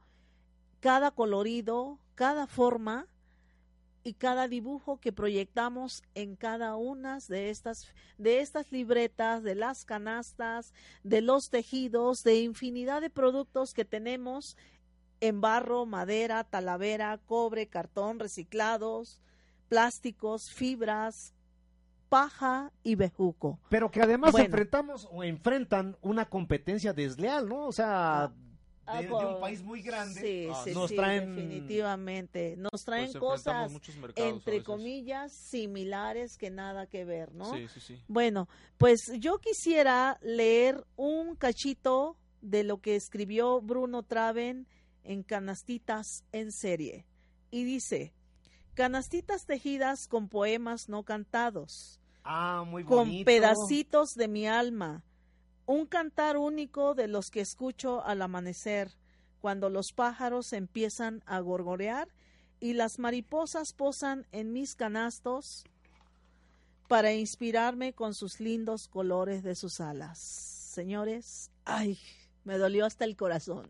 [0.83, 3.07] cada colorido, cada forma
[4.03, 7.87] y cada dibujo que proyectamos en cada una de estas
[8.19, 10.75] de estas libretas, de las canastas,
[11.05, 14.57] de los tejidos, de infinidad de productos que tenemos
[15.21, 19.21] en barro, madera, talavera, cobre, cartón, reciclados,
[19.69, 21.33] plásticos, fibras,
[22.09, 23.61] paja y bejuco.
[23.69, 24.47] Pero que además Bueno.
[24.47, 27.69] enfrentamos o enfrentan una competencia desleal, ¿no?
[27.69, 28.33] O sea,
[28.85, 32.57] Ah, de, de un país muy grande, Sí, Ah, sí, nos sí, traen- definitivamente.
[32.57, 33.71] Nos Pues traen cosas,
[34.17, 37.45] entre comillas, similares que nada que ver, ¿no?
[37.55, 38.01] Sí, sí, sí.
[38.09, 44.67] Bueno, pues yo quisiera leer un cachito de lo que escribió Bruno Traven
[45.05, 47.07] en Canastitas en serie.
[47.51, 48.13] Y dice,
[48.75, 53.25] Canastitas tejidas con poemas no cantados, Ah, muy con bonito.
[53.27, 55.05] pedacitos de mi alma,
[55.73, 58.93] un cantar único de los que escucho al amanecer,
[59.41, 62.09] cuando los pájaros empiezan a gorgorear
[62.61, 65.65] y las mariposas posan en mis canastos
[66.89, 70.19] para inspirarme con sus lindos colores de sus alas.
[70.19, 71.99] Señores, ay,
[72.45, 73.69] me dolió hasta el corazón.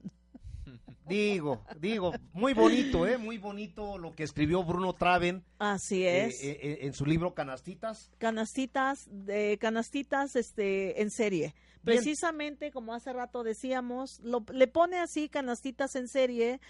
[1.08, 3.18] Digo, digo, muy bonito, ¿eh?
[3.18, 6.42] Muy bonito lo que escribió Bruno Traven Así eh, es.
[6.42, 8.12] eh, eh, en su libro Canastitas.
[8.18, 11.98] canastitas de canastitas este en serie Bien.
[11.98, 16.60] precisamente como hace rato decíamos lo, le pone así canastitas en serie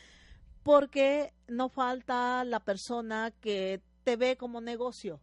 [0.62, 5.20] porque no falta la persona que te ve como negocio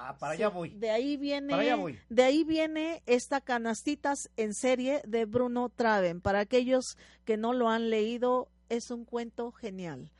[0.00, 0.70] Ah, para Sí, allá voy.
[0.70, 1.98] de ahí viene Para allá voy.
[2.08, 7.68] de ahí viene esta canastitas en serie de Bruno Traven para aquellos que no lo
[7.68, 10.12] han leído es un cuento genial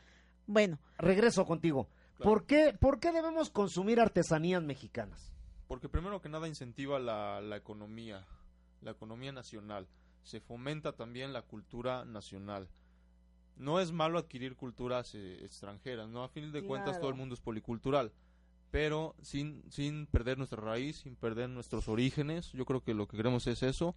[0.46, 1.88] bueno Regreso contigo.
[2.16, 2.30] Claro.
[2.32, 5.32] ¿Por, qué, ¿Por qué debemos consumir artesanías mexicanas?
[5.68, 8.26] Porque primero que nada incentiva la, la economía,
[8.80, 9.86] la economía nacional.
[10.24, 12.68] Se fomenta también la cultura nacional.
[13.56, 16.24] No es malo adquirir culturas eh, extranjeras, ¿no?
[16.24, 18.10] A fin de cuentas todo el mundo es policultural.
[18.70, 22.52] Pero sin, sin perder nuestra raíz, sin perder nuestros orígenes.
[22.52, 23.94] Yo creo que lo que queremos es eso.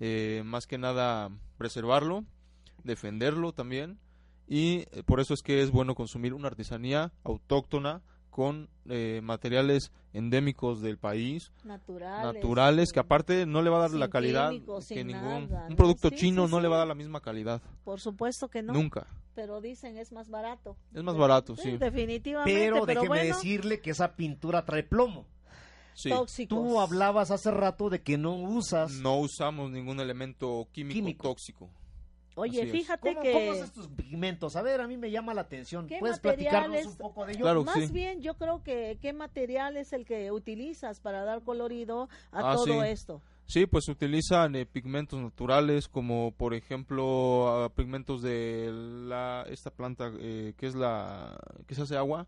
[0.00, 2.24] eh, más que nada preservarlo,
[2.84, 3.98] defenderlo también.
[4.48, 9.92] Y eh, por eso es que es bueno consumir una artesanía autóctona con eh, materiales
[10.12, 14.50] endémicos del país, naturales naturales, que aparte no le va a dar la calidad
[14.88, 15.76] que ningún nada, un ¿no?
[15.76, 18.62] producto Sí, chino sí, no le va a dar la misma calidad, por supuesto que
[18.62, 19.06] no nunca.
[19.34, 20.76] pero dicen es más barato.
[20.94, 21.76] Es más barato, sí.
[21.76, 25.26] Definitivamente, Pero, pero, déjeme bueno, decirle que esa pintura trae plomo.
[26.48, 28.92] Tú hablabas hace rato de que no usas.
[28.92, 31.28] No usamos ningún elemento químico, Químico.
[31.28, 31.70] tóxico.
[32.40, 32.72] Oye, Así es.
[32.72, 34.56] fíjate ¿Cómo, que ¿Cómo haces tus pigmentos?
[34.56, 35.86] A ver, a mí me llama la atención.
[35.86, 36.52] ¿Qué ¿Puedes materiales?
[36.52, 37.42] platicarnos un poco de ello?
[37.42, 37.64] Claro.
[37.64, 37.92] más sí.
[37.92, 42.54] bien yo creo que qué material es el que utilizas para dar colorido a Ah,
[42.54, 42.72] todo sí.
[42.88, 43.20] esto.
[43.44, 49.70] Sí, pues se utilizan eh, pigmentos naturales como por ejemplo ah, pigmentos de la esta
[49.70, 51.36] planta eh, que es la
[51.66, 52.26] que se hace agua,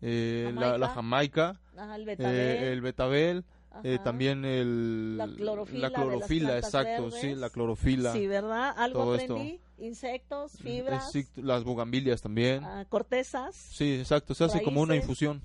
[0.00, 3.44] eh, la, la jamaica, Ajá, el eh, betabel, el betabel,
[3.84, 7.38] eh, también el La clorofila la de las clorofila, exacto, sí, verdes.
[7.38, 8.74] la clorofila, Sí, ¿verdad?
[8.76, 9.34] Algo todo esto.
[9.34, 9.60] aprendí.
[9.78, 12.64] Insectos, eh, fibras, sí, las bugambilias también.
[12.64, 13.54] ah, cortezas.
[13.54, 15.40] Sí, exacto, se hace como una infusión,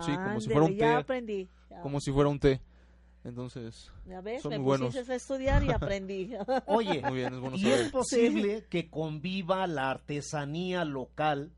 [0.00, 1.48] Sí, como si fuera un ya té, aprendí.
[1.70, 2.60] Ya, como si fuera un té.
[3.24, 4.94] Entonces, ya ves, son me muy buenos.
[4.96, 6.30] a estudiar y aprendí.
[6.66, 7.80] Oye, muy bien, es bueno ¿y saber.
[7.80, 11.50] es posible que conviva la artesanía local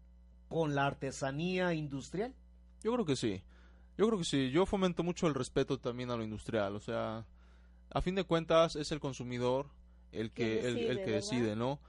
[0.48, 2.34] con la artesanía industrial?
[2.82, 3.42] Yo creo que sí.
[3.98, 4.50] Yo creo que sí.
[4.50, 6.74] Yo fomento mucho el respeto también a lo industrial.
[6.76, 7.26] O sea,
[7.90, 9.66] a fin de cuentas es el consumidor
[10.12, 11.14] el que, Quien el, el decide, que ¿verdad?
[11.14, 11.80] decide, ¿no?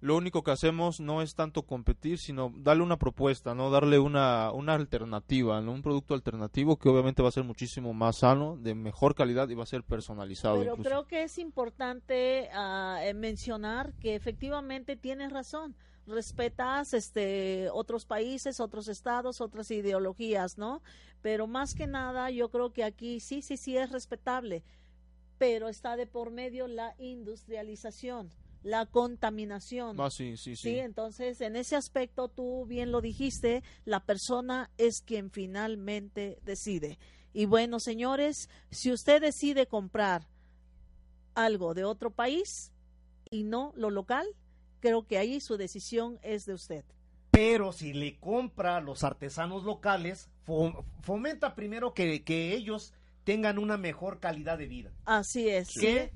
[0.00, 3.68] Lo único que hacemos no es tanto competir, sino darle una propuesta, ¿no?
[3.68, 5.72] Darle una, una alternativa, ¿no?
[5.72, 9.54] Un producto alternativo que obviamente va a ser muchísimo más sano, de mejor calidad y
[9.56, 10.88] va a ser personalizado Pero incluso.
[10.88, 15.74] creo que es importante eh, mencionar que efectivamente tienes razón.
[16.08, 20.82] Respetas este otros países, otros estados, otras ideologías, ¿no?
[21.20, 24.64] Pero más que nada, yo creo que aquí sí, sí, sí es respetable,
[25.36, 28.30] pero está de por medio la industrialización,
[28.62, 30.00] la contaminación.
[30.00, 30.70] Ah, sí, sí, sí.
[30.70, 36.98] Sí, entonces en ese aspecto tú bien lo dijiste, la persona es quien finalmente decide.
[37.34, 40.26] Y bueno, señores, si usted decide comprar
[41.34, 42.72] algo de otro país
[43.30, 44.26] y no lo local,
[44.80, 46.84] creo que ahí su decisión es de usted.
[47.30, 52.92] Pero si le compra a los artesanos locales, fo- fomenta primero que, que ellos
[53.24, 54.90] tengan una mejor calidad de vida.
[55.04, 55.68] Así es.
[55.78, 56.12] Que,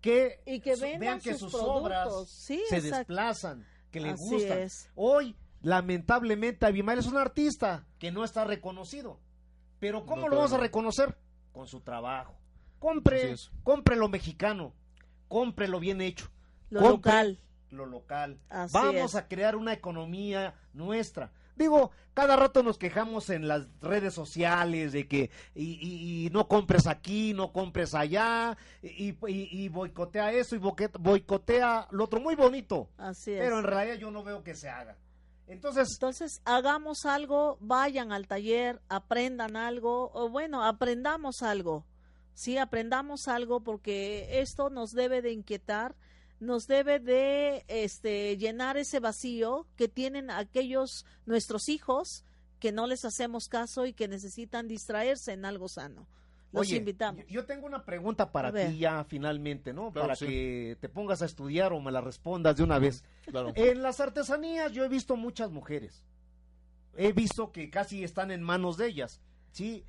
[0.00, 2.08] que, Y que vean que sus sus obras.
[2.28, 2.96] Sí, se exacto.
[2.98, 4.58] desplazan, que les Así gustan.
[4.58, 4.90] es.
[4.94, 9.18] Hoy, lamentablemente, Abimael es un artista que no está reconocido.
[9.78, 11.16] Pero ¿cómo No, lo vamos a reconocer?
[11.52, 12.34] Con su trabajo.
[12.78, 14.74] Compre, compre lo mexicano,
[15.28, 16.30] compre lo bien hecho,
[16.70, 17.38] Lo compre local.
[17.70, 18.38] Lo local.
[18.48, 19.14] Así Vamos es.
[19.16, 21.32] a crear una economía nuestra.
[21.56, 26.48] Digo, cada rato nos quejamos en las redes sociales de que y, y- y no
[26.48, 32.88] compres aquí, no compres allá, y, y- boicotea eso y boicotea lo otro muy bonito.
[32.96, 33.40] Así es.
[33.40, 34.96] Pero en realidad yo no veo que se haga.
[35.48, 41.84] Entonces, Entonces, hagamos algo, vayan al taller, aprendan algo, o bueno, aprendamos algo.
[42.34, 45.94] Sí, aprendamos algo porque esto nos debe de inquietar,
[46.40, 52.24] nos debe de este llenar ese vacío que tienen aquellos nuestros hijos
[52.58, 56.08] que no les hacemos caso y que necesitan distraerse en algo sano.
[56.52, 57.24] Los oye, invitamos.
[57.28, 59.92] Yo, tengo una pregunta para ti ya finalmente, ¿no?
[59.92, 60.26] Claro para que sí.
[60.26, 63.04] que te pongas a estudiar o me la respondas de una vez.
[63.26, 63.52] Claro.
[63.54, 66.04] En las artesanías yo he visto muchas mujeres.
[66.96, 69.20] He visto que casi están en manos de ellas.
[69.52, 69.84] ¿Sí?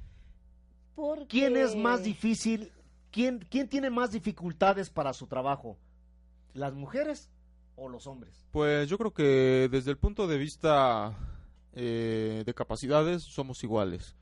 [0.93, 2.71] Porque- ¿Quién es más difícil?
[3.09, 5.77] ¿Quién, ¿Quién tiene más dificultades para su trabajo?
[6.53, 7.29] ¿Las mujeres
[7.75, 8.45] o los hombres?
[8.51, 11.17] Pues yo creo que desde el punto de vista
[11.73, 14.15] eh, de capacidades somos iguales.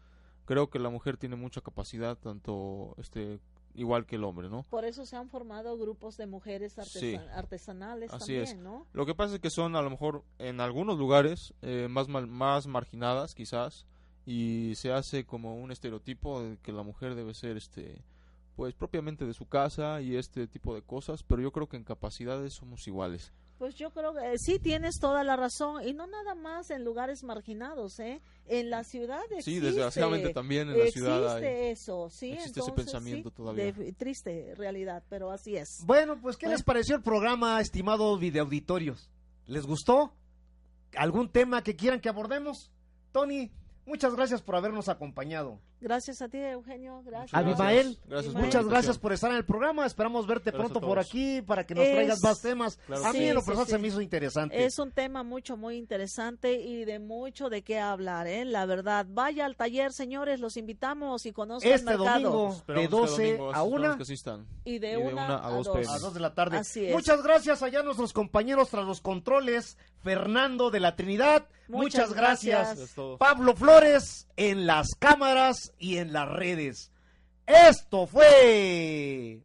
[0.45, 3.39] Creo que la mujer tiene mucha capacidad, tanto este
[3.75, 4.63] igual que el hombre, ¿no?
[4.69, 7.15] Por eso se han formado grupos de mujeres Sí.
[7.35, 8.57] artesanales Así también, es.
[8.57, 8.85] ¿no?
[8.93, 12.27] Lo que pasa es que son a lo mejor en algunos lugares eh, más mal-
[12.27, 13.85] más marginadas quizás
[14.25, 18.03] y se hace como un estereotipo de que la mujer debe ser este
[18.59, 21.85] pues propiamente de su casa y este tipo de cosas, pero yo creo que en
[21.85, 23.31] capacidades somos iguales.
[23.57, 26.83] Pues yo creo que eh, sí tienes toda la razón y no nada más en
[26.83, 28.21] lugares marginados, ¿eh?
[28.47, 29.43] En la ciudad existe.
[29.51, 32.31] Sí, desgraciadamente también en la ciudad hay- Existe eso, sí.
[32.33, 33.71] existe ese entonces, pensamiento sí, todavía.
[33.71, 35.77] de- triste realidad, pero así es.
[35.85, 36.57] Bueno, pues ¿qué Bueno.
[36.57, 39.09] les pareció el programa, estimados videoauditorios?
[39.45, 40.13] ¿Les gustó?
[40.97, 42.73] ¿Algún tema que quieran que abordemos?
[43.13, 43.51] Tony,
[43.85, 45.61] muchas gracias por habernos acompañado.
[45.81, 47.01] Gracias a ti, Eugenio.
[47.05, 47.33] Gracias.
[47.33, 49.85] Abimael, Gracias Muchas gracias por estar en el programa.
[49.85, 52.77] Esperamos verte Gracias pronto por aquí para que nos Es- traigas más temas.
[52.85, 53.27] Claro a mí sí.
[53.27, 54.65] en lo personal sí, se me hizo interesante.
[54.65, 58.45] Es un tema mucho, muy interesante y de mucho de qué hablar, ¿eh?
[58.45, 59.05] La verdad.
[59.09, 62.19] Vaya al taller, señores, los invitamos y conozcan Este el mercado.
[62.29, 64.47] domingo de Esperamos que 12 domingo a esperamos 1 que asistan.
[64.65, 65.77] Y de, Y de una, una a, a dos dos.
[65.77, 65.91] PM.
[65.93, 66.57] a 2 de la tarde.
[66.57, 66.93] Así es.
[66.93, 69.77] Muchas gracias allá a nuestros compañeros tras los controles.
[70.01, 71.45] Fernando de la Trinidad.
[71.67, 72.77] Muchas, Muchas gracias.
[72.77, 73.17] gracias.
[73.19, 76.93] Pablo Flores en las cámaras y en las redes.
[77.45, 79.43] Esto fue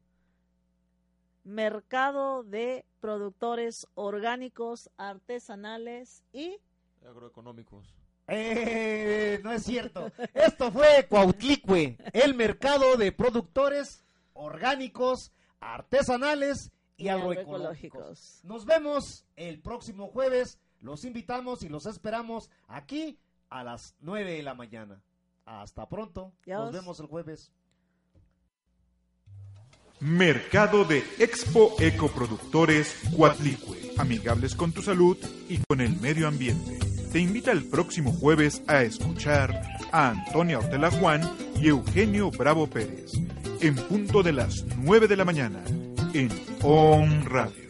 [1.42, 6.58] Mercado de productores orgánicos, artesanales y
[7.04, 7.92] Agroeconómicos.
[8.28, 10.12] Eh, no es cierto.
[10.32, 18.38] Esto fue Cuautlicue, el mercado de productores orgánicos, artesanales y agroecológicos.
[18.44, 20.60] Nos vemos el próximo jueves.
[20.80, 23.18] Los invitamos y los esperamos aquí
[23.54, 25.00] a las 9 de la mañana.
[25.46, 26.32] Hasta pronto.
[26.44, 27.52] Nos vemos el jueves.
[30.00, 35.16] Mercado de Expo Ecoproductores Cuatlicue, amigables con tu salud
[35.48, 36.78] y con el medio ambiente.
[37.12, 41.22] Te invita el próximo jueves a escuchar a Antonia Ortela Juan
[41.54, 43.12] y Eugenio Bravo Pérez,
[43.60, 45.62] en punto de las 9 de la mañana,
[46.12, 46.28] en
[46.62, 47.63] On Radio.